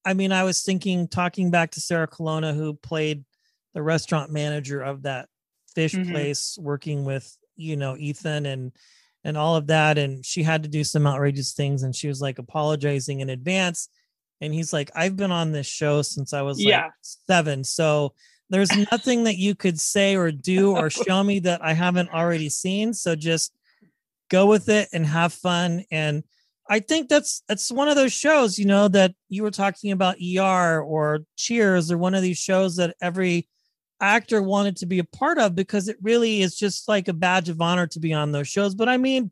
I 0.06 0.14
mean, 0.14 0.32
I 0.32 0.44
was 0.44 0.62
thinking, 0.62 1.08
talking 1.08 1.52
back 1.52 1.72
to 1.72 1.82
Sarah 1.82 2.08
Colonna, 2.08 2.54
who 2.54 2.74
played 2.74 3.26
the 3.74 3.84
restaurant 3.84 4.32
manager 4.32 4.82
of 4.82 5.04
that 5.04 5.30
fish 5.76 5.94
Mhm. 5.94 6.10
place, 6.10 6.58
working 6.60 7.06
with 7.06 7.38
you 7.56 7.76
know 7.76 7.96
Ethan 7.98 8.46
and 8.46 8.72
and 9.30 9.38
all 9.38 9.56
of 9.56 9.68
that, 9.68 9.98
and 9.98 10.26
she 10.26 10.44
had 10.44 10.64
to 10.64 10.70
do 10.70 10.84
some 10.84 11.08
outrageous 11.08 11.54
things, 11.54 11.84
and 11.84 11.96
she 11.96 12.10
was 12.10 12.20
like 12.20 12.40
apologizing 12.40 13.22
in 13.22 13.30
advance. 13.30 13.88
and 14.42 14.54
he's 14.54 14.74
like, 14.74 14.90
I've 14.96 15.16
been 15.16 15.32
on 15.32 15.52
this 15.52 15.68
show 15.68 16.02
since 16.02 16.34
I 16.34 16.42
was 16.42 16.60
like 16.84 16.92
seven. 17.28 17.64
So 17.64 18.14
there's 18.50 18.76
nothing 18.92 19.24
that 19.26 19.38
you 19.38 19.56
could 19.56 19.80
say 19.80 20.16
or 20.16 20.32
do 20.32 20.76
or 20.76 20.90
show 20.90 21.24
me 21.24 21.40
that 21.42 21.64
I 21.64 21.74
haven't 21.74 22.10
already 22.10 22.50
seen. 22.50 22.94
So 22.94 23.16
just 23.16 23.54
go 24.30 24.46
with 24.46 24.70
it 24.70 24.90
and 24.94 25.06
have 25.06 25.34
fun. 25.34 25.84
And 25.92 26.24
I 26.70 26.80
think 26.80 27.10
that's 27.10 27.44
that's 27.48 27.72
one 27.72 27.90
of 27.90 27.96
those 27.96 28.14
shows, 28.14 28.60
you 28.60 28.66
know, 28.66 28.88
that 28.90 29.14
you 29.28 29.44
were 29.44 29.52
talking 29.52 29.92
about 29.92 30.18
ER 30.22 30.82
or 30.82 31.22
Cheers 31.36 31.92
or 31.92 31.98
one 31.98 32.14
of 32.16 32.22
these 32.22 32.38
shows 32.38 32.76
that 32.78 32.96
every 33.02 33.48
actor 34.02 34.42
wanted 34.42 34.78
to 34.78 34.86
be 34.86 35.00
a 35.00 35.04
part 35.04 35.38
of 35.38 35.56
because 35.56 35.88
it 35.88 35.98
really 36.02 36.42
is 36.42 36.56
just 36.56 36.88
like 36.88 37.08
a 37.08 37.14
badge 37.14 37.50
of 37.50 37.62
honor 37.62 37.88
to 37.88 38.00
be 38.00 38.14
on 38.14 38.32
those 38.32 38.48
shows. 38.48 38.76
But 38.76 38.90
I 38.90 38.98
mean, 38.98 39.32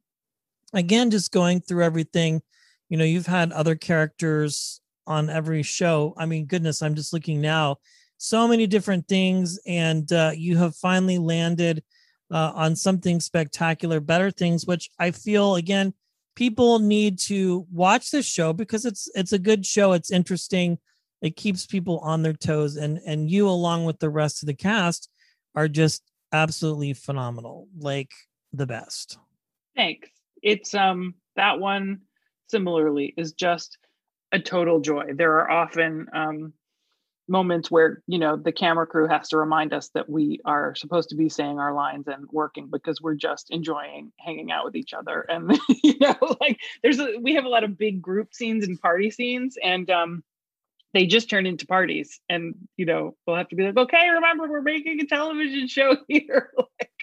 again, 0.73 1.11
just 1.11 1.31
going 1.31 1.61
through 1.61 1.83
everything, 1.83 2.41
you 2.89 2.97
know, 2.97 3.03
you've 3.03 3.27
had 3.27 3.51
other 3.51 3.75
characters 3.75 4.81
on 5.05 5.29
every 5.29 5.63
show. 5.63 6.13
I 6.17 6.25
mean, 6.25 6.45
goodness, 6.45 6.81
I'm 6.81 6.95
just 6.95 7.13
looking 7.13 7.41
now, 7.41 7.77
so 8.17 8.47
many 8.47 8.67
different 8.67 9.07
things, 9.07 9.59
and 9.65 10.11
uh, 10.11 10.31
you 10.35 10.57
have 10.57 10.75
finally 10.75 11.17
landed 11.17 11.83
uh, 12.31 12.51
on 12.55 12.75
something 12.75 13.19
spectacular, 13.19 13.99
better 13.99 14.31
things, 14.31 14.65
which 14.65 14.89
I 14.99 15.11
feel 15.11 15.55
again 15.55 15.93
people 16.37 16.77
need 16.77 17.17
to 17.17 17.65
watch 17.71 18.11
this 18.11 18.25
show 18.25 18.53
because 18.53 18.85
it's 18.85 19.09
it's 19.15 19.33
a 19.33 19.39
good 19.39 19.65
show. 19.65 19.93
It's 19.93 20.11
interesting. 20.11 20.77
It 21.21 21.35
keeps 21.35 21.65
people 21.65 21.99
on 21.99 22.21
their 22.21 22.33
toes, 22.33 22.75
and 22.75 22.99
and 23.05 23.29
you 23.29 23.49
along 23.49 23.85
with 23.85 23.99
the 23.99 24.09
rest 24.09 24.43
of 24.43 24.47
the 24.47 24.53
cast 24.53 25.09
are 25.55 25.67
just 25.67 26.03
absolutely 26.31 26.93
phenomenal, 26.93 27.67
like 27.77 28.11
the 28.53 28.67
best. 28.67 29.17
Thanks. 29.75 30.09
It's 30.41 30.73
um 30.73 31.15
that 31.35 31.59
one 31.59 32.01
similarly 32.49 33.13
is 33.17 33.33
just 33.33 33.77
a 34.31 34.39
total 34.39 34.79
joy. 34.79 35.13
There 35.13 35.39
are 35.39 35.49
often 35.49 36.07
um 36.13 36.53
moments 37.27 37.69
where 37.69 38.01
you 38.07 38.17
know 38.17 38.37
the 38.37 38.51
camera 38.51 38.87
crew 38.87 39.07
has 39.07 39.29
to 39.29 39.37
remind 39.37 39.73
us 39.73 39.89
that 39.89 40.09
we 40.09 40.39
are 40.45 40.73
supposed 40.75 41.09
to 41.09 41.15
be 41.15 41.27
saying 41.27 41.59
our 41.59 41.73
lines 41.73 42.07
and 42.07 42.25
working 42.31 42.69
because 42.71 43.01
we're 43.01 43.15
just 43.15 43.49
enjoying 43.51 44.11
hanging 44.19 44.51
out 44.51 44.63
with 44.63 44.75
each 44.75 44.93
other 44.93 45.21
and 45.27 45.59
you 45.83 45.95
know 45.99 46.15
like 46.39 46.57
there's 46.81 46.99
a 46.99 47.17
we 47.21 47.35
have 47.35 47.43
a 47.43 47.49
lot 47.49 47.63
of 47.63 47.77
big 47.77 48.01
group 48.01 48.33
scenes 48.33 48.65
and 48.65 48.79
party 48.79 49.09
scenes 49.11 49.57
and 49.61 49.89
um 49.89 50.23
they 50.93 51.05
just 51.05 51.29
turn 51.29 51.45
into 51.45 51.67
parties 51.67 52.19
and 52.29 52.55
you 52.77 52.85
know 52.85 53.15
we'll 53.25 53.35
have 53.35 53.47
to 53.49 53.55
be 53.55 53.63
like 53.63 53.77
okay 53.77 54.09
remember 54.09 54.47
we're 54.49 54.61
making 54.61 54.99
a 55.01 55.05
television 55.05 55.67
show 55.67 55.95
here 56.07 56.51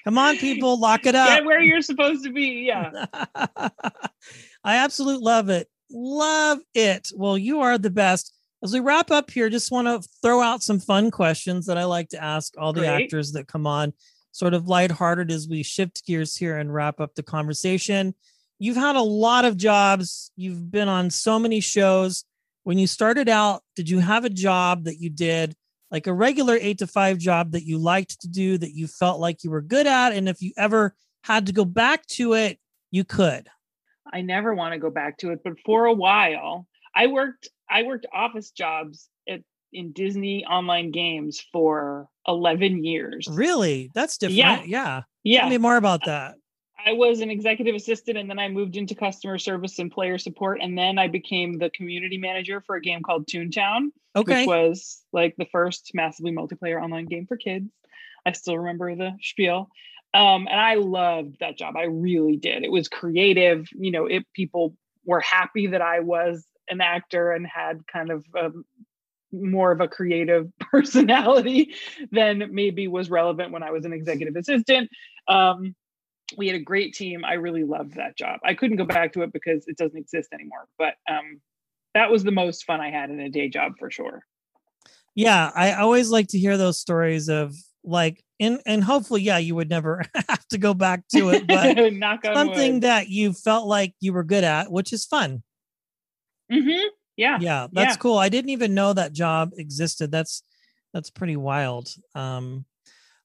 Come 0.04 0.18
on, 0.18 0.36
people, 0.36 0.78
lock 0.78 1.06
it 1.06 1.14
up. 1.14 1.28
get 1.28 1.46
where 1.46 1.62
you're 1.62 1.80
supposed 1.80 2.24
to 2.24 2.32
be 2.32 2.66
yeah 2.66 3.06
I 4.64 4.76
absolutely 4.76 5.22
love 5.24 5.50
it. 5.50 5.68
Love 5.90 6.58
it. 6.74 7.10
Well, 7.14 7.36
you 7.36 7.60
are 7.60 7.78
the 7.78 7.90
best. 7.90 8.32
As 8.62 8.72
we 8.72 8.80
wrap 8.80 9.10
up 9.10 9.30
here, 9.30 9.50
just 9.50 9.70
want 9.70 9.86
to 9.86 10.08
throw 10.22 10.40
out 10.40 10.62
some 10.62 10.80
fun 10.80 11.10
questions 11.10 11.66
that 11.66 11.76
I 11.76 11.84
like 11.84 12.08
to 12.10 12.22
ask 12.22 12.54
all 12.56 12.72
the 12.72 12.80
Great. 12.80 13.04
actors 13.04 13.32
that 13.32 13.46
come 13.46 13.66
on, 13.66 13.92
sort 14.32 14.54
of 14.54 14.66
lighthearted 14.66 15.30
as 15.30 15.46
we 15.48 15.62
shift 15.62 16.04
gears 16.06 16.34
here 16.34 16.56
and 16.56 16.72
wrap 16.72 16.98
up 17.00 17.14
the 17.14 17.22
conversation. 17.22 18.14
You've 18.58 18.76
had 18.76 18.96
a 18.96 19.02
lot 19.02 19.44
of 19.44 19.58
jobs, 19.58 20.30
you've 20.36 20.70
been 20.70 20.88
on 20.88 21.10
so 21.10 21.38
many 21.38 21.60
shows. 21.60 22.24
When 22.64 22.78
you 22.78 22.86
started 22.86 23.28
out, 23.28 23.62
did 23.76 23.88
you 23.88 24.00
have 24.00 24.24
a 24.24 24.30
job 24.30 24.84
that 24.84 24.98
you 24.98 25.10
did 25.10 25.54
like 25.90 26.06
a 26.06 26.12
regular 26.12 26.58
eight 26.60 26.78
to 26.78 26.86
five 26.86 27.18
job 27.18 27.52
that 27.52 27.64
you 27.64 27.78
liked 27.78 28.20
to 28.22 28.28
do 28.28 28.58
that 28.58 28.74
you 28.74 28.86
felt 28.86 29.20
like 29.20 29.44
you 29.44 29.50
were 29.50 29.62
good 29.62 29.86
at? 29.86 30.12
And 30.12 30.28
if 30.28 30.42
you 30.42 30.52
ever 30.56 30.94
had 31.22 31.46
to 31.46 31.52
go 31.52 31.64
back 31.64 32.06
to 32.06 32.32
it, 32.32 32.58
you 32.90 33.04
could. 33.04 33.48
I 34.12 34.22
never 34.22 34.54
want 34.54 34.72
to 34.72 34.78
go 34.78 34.90
back 34.90 35.18
to 35.18 35.30
it, 35.30 35.40
but 35.44 35.54
for 35.64 35.86
a 35.86 35.92
while, 35.92 36.66
I 36.94 37.06
worked 37.06 37.48
I 37.68 37.82
worked 37.82 38.06
office 38.12 38.50
jobs 38.50 39.08
at 39.28 39.40
in 39.72 39.92
Disney 39.92 40.44
online 40.44 40.90
games 40.90 41.44
for 41.52 42.08
11 42.26 42.84
years. 42.84 43.28
Really? 43.30 43.90
That's 43.94 44.16
different. 44.18 44.38
Yeah. 44.38 44.62
Yeah. 44.64 45.02
Yeah. 45.22 45.40
Tell 45.40 45.50
me 45.50 45.58
more 45.58 45.76
about 45.76 46.04
that. 46.06 46.36
I 46.86 46.92
was 46.92 47.20
an 47.20 47.30
executive 47.30 47.74
assistant 47.74 48.18
and 48.18 48.28
then 48.28 48.38
I 48.38 48.48
moved 48.48 48.76
into 48.76 48.94
customer 48.94 49.38
service 49.38 49.78
and 49.78 49.90
player 49.90 50.18
support 50.18 50.58
and 50.60 50.76
then 50.76 50.98
I 50.98 51.08
became 51.08 51.58
the 51.58 51.70
community 51.70 52.18
manager 52.18 52.60
for 52.60 52.76
a 52.76 52.80
game 52.80 53.02
called 53.02 53.26
Toontown, 53.26 53.90
Okay. 54.16 54.40
which 54.42 54.46
was 54.46 55.02
like 55.12 55.34
the 55.36 55.46
first 55.46 55.92
massively 55.94 56.32
multiplayer 56.32 56.82
online 56.82 57.06
game 57.06 57.26
for 57.26 57.36
kids. 57.36 57.70
I 58.26 58.32
still 58.32 58.58
remember 58.58 58.94
the 58.94 59.12
spiel. 59.20 59.68
Um, 60.12 60.46
and 60.48 60.60
I 60.60 60.74
loved 60.74 61.38
that 61.40 61.58
job. 61.58 61.76
I 61.76 61.84
really 61.84 62.36
did. 62.36 62.62
It 62.62 62.70
was 62.70 62.88
creative. 62.88 63.66
You 63.72 63.90
know, 63.90 64.06
it 64.06 64.24
people 64.32 64.76
were 65.04 65.20
happy 65.20 65.68
that 65.68 65.82
I 65.82 66.00
was 66.00 66.46
an 66.68 66.80
actor 66.80 67.32
and 67.32 67.46
had 67.46 67.86
kind 67.86 68.10
of 68.10 68.24
um, 68.38 68.64
more 69.32 69.72
of 69.72 69.80
a 69.80 69.88
creative 69.88 70.50
personality 70.60 71.74
than 72.12 72.50
maybe 72.52 72.88
was 72.88 73.10
relevant 73.10 73.52
when 73.52 73.62
I 73.62 73.70
was 73.70 73.84
an 73.84 73.92
executive 73.92 74.36
assistant. 74.36 74.88
Um, 75.26 75.74
we 76.36 76.46
had 76.46 76.56
a 76.56 76.60
great 76.62 76.94
team. 76.94 77.24
I 77.24 77.34
really 77.34 77.64
loved 77.64 77.94
that 77.94 78.16
job. 78.16 78.40
I 78.44 78.54
couldn't 78.54 78.76
go 78.76 78.84
back 78.84 79.12
to 79.12 79.22
it 79.22 79.32
because 79.32 79.66
it 79.66 79.76
doesn't 79.76 79.98
exist 79.98 80.30
anymore. 80.32 80.66
But 80.78 80.94
um, 81.08 81.40
that 81.94 82.10
was 82.10 82.24
the 82.24 82.32
most 82.32 82.64
fun 82.64 82.80
I 82.80 82.90
had 82.90 83.10
in 83.10 83.20
a 83.20 83.28
day 83.28 83.48
job 83.48 83.72
for 83.78 83.90
sure. 83.90 84.24
Yeah. 85.14 85.50
I 85.54 85.74
always 85.74 86.10
like 86.10 86.28
to 86.28 86.38
hear 86.38 86.56
those 86.56 86.78
stories 86.78 87.28
of 87.28 87.54
like, 87.84 88.24
and, 88.40 88.60
and 88.66 88.82
hopefully, 88.82 89.22
yeah, 89.22 89.38
you 89.38 89.54
would 89.54 89.68
never 89.68 90.02
have 90.28 90.46
to 90.48 90.58
go 90.58 90.74
back 90.74 91.04
to 91.14 91.28
it, 91.30 91.46
but 91.46 91.76
something 92.34 92.74
wood. 92.74 92.82
that 92.82 93.08
you 93.08 93.32
felt 93.32 93.66
like 93.66 93.94
you 94.00 94.12
were 94.12 94.24
good 94.24 94.44
at, 94.44 94.72
which 94.72 94.92
is 94.92 95.04
fun. 95.04 95.42
Mhm. 96.50 96.86
Yeah. 97.16 97.38
Yeah. 97.40 97.68
That's 97.70 97.94
Yeah. 97.94 97.98
cool. 97.98 98.18
I 98.18 98.28
didn't 98.28 98.50
even 98.50 98.74
know 98.74 98.92
that 98.92 99.12
job 99.12 99.50
existed. 99.56 100.10
That's, 100.10 100.42
that's 100.92 101.10
pretty 101.10 101.36
wild. 101.36 101.88
Um, 102.14 102.64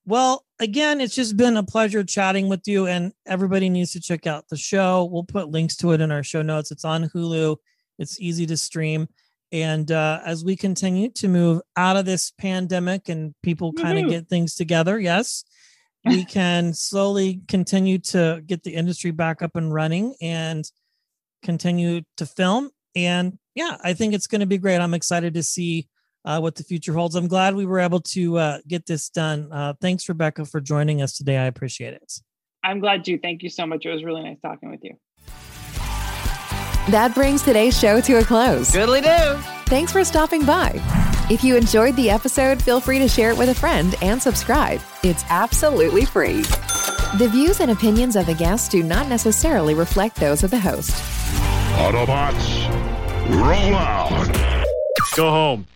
well, 0.10 0.44
again, 0.60 1.02
it's 1.02 1.14
just 1.14 1.38
been 1.38 1.56
a 1.56 1.64
pleasure 1.64 2.04
chatting 2.04 2.50
with 2.50 2.68
you, 2.68 2.88
and 2.88 3.14
everybody 3.28 3.70
needs 3.70 3.92
to 3.94 4.02
check 4.02 4.26
out 4.26 4.50
the 4.50 4.58
show. 4.58 5.08
We'll 5.12 5.24
put 5.24 5.50
links 5.50 5.76
to 5.78 5.92
it 5.92 6.02
in 6.02 6.12
our 6.12 6.24
show 6.24 6.42
notes. 6.42 6.72
It's 6.72 6.84
on 6.84 7.10
Hulu, 7.10 7.58
it's 8.00 8.20
easy 8.20 8.48
to 8.48 8.58
stream. 8.58 9.08
And 9.52 9.92
uh, 9.92 10.22
as 10.26 10.44
we 10.44 10.56
continue 10.56 11.10
to 11.12 11.28
move 11.28 11.62
out 11.78 11.96
of 11.96 12.06
this 12.06 12.32
pandemic 12.32 13.08
and 13.08 13.36
people 13.44 13.72
kind 13.72 14.00
of 14.00 14.10
get 14.10 14.28
things 14.28 14.56
together, 14.56 15.00
yes, 15.00 15.44
we 16.04 16.26
can 16.26 16.74
slowly 16.74 17.42
continue 17.48 18.00
to 18.00 18.42
get 18.48 18.64
the 18.64 18.74
industry 18.74 19.12
back 19.12 19.44
up 19.44 19.56
and 19.56 19.72
running 19.72 20.16
and 20.22 20.66
continue 21.44 22.02
to 22.18 22.26
film. 22.26 22.72
And 22.96 23.38
yeah, 23.54 23.78
I 23.84 23.94
think 23.94 24.16
it's 24.16 24.28
going 24.28 24.42
to 24.42 24.48
be 24.48 24.58
great. 24.58 24.82
I'm 24.82 24.96
excited 24.96 25.36
to 25.36 25.44
see 25.44 25.88
uh, 26.26 26.40
what 26.40 26.56
the 26.56 26.64
future 26.64 26.94
holds. 26.94 27.16
I'm 27.16 27.28
glad 27.28 27.56
we 27.56 27.66
were 27.66 27.80
able 27.80 28.02
to 28.02 28.38
uh, 28.38 28.58
get 28.68 28.86
this 28.86 29.10
done. 29.10 29.50
Uh, 29.52 29.74
thanks, 29.82 30.08
Rebecca, 30.10 30.46
for 30.46 30.60
joining 30.62 31.02
us 31.02 31.18
today. 31.18 31.38
I 31.38 31.46
appreciate 31.46 31.94
it. 31.94 32.14
I'm 32.64 32.80
glad 32.80 33.06
to. 33.06 33.18
Thank 33.18 33.44
you 33.44 33.50
so 33.50 33.66
much. 33.66 33.86
It 33.86 33.92
was 33.92 34.04
really 34.04 34.24
nice 34.24 34.40
talking 34.42 34.70
with 34.70 34.84
you. 34.84 34.96
That 36.90 37.12
brings 37.14 37.44
today's 37.44 37.80
show 37.80 38.02
to 38.02 38.16
a 38.16 38.24
close. 38.24 38.72
Goodly 38.72 39.02
do. 39.02 39.36
Thanks 39.68 39.92
for 39.92 40.04
stopping 40.04 40.46
by. 40.46 40.74
If 41.30 41.44
you 41.44 41.56
enjoyed 41.56 41.96
the 41.96 42.10
episode, 42.10 42.62
feel 42.62 42.80
free 42.80 42.98
to 42.98 43.08
share 43.08 43.30
it 43.30 43.38
with 43.38 43.50
a 43.50 43.54
friend 43.54 43.94
and 44.02 44.20
subscribe. 44.20 44.82
It's 45.04 45.24
absolutely 45.30 46.06
free. 46.06 46.42
The 47.18 47.30
views 47.32 47.60
and 47.60 47.70
opinions 47.70 48.16
of 48.16 48.26
the 48.26 48.34
guests 48.34 48.68
do 48.68 48.82
not 48.82 49.08
necessarily 49.08 49.76
reflect 49.76 50.16
those 50.16 50.44
of 50.44 50.50
the 50.50 50.60
host. 50.60 50.92
Autobots, 51.76 52.68
roll 53.40 53.76
out. 53.76 54.66
Go 55.16 55.30
home. 55.30 55.68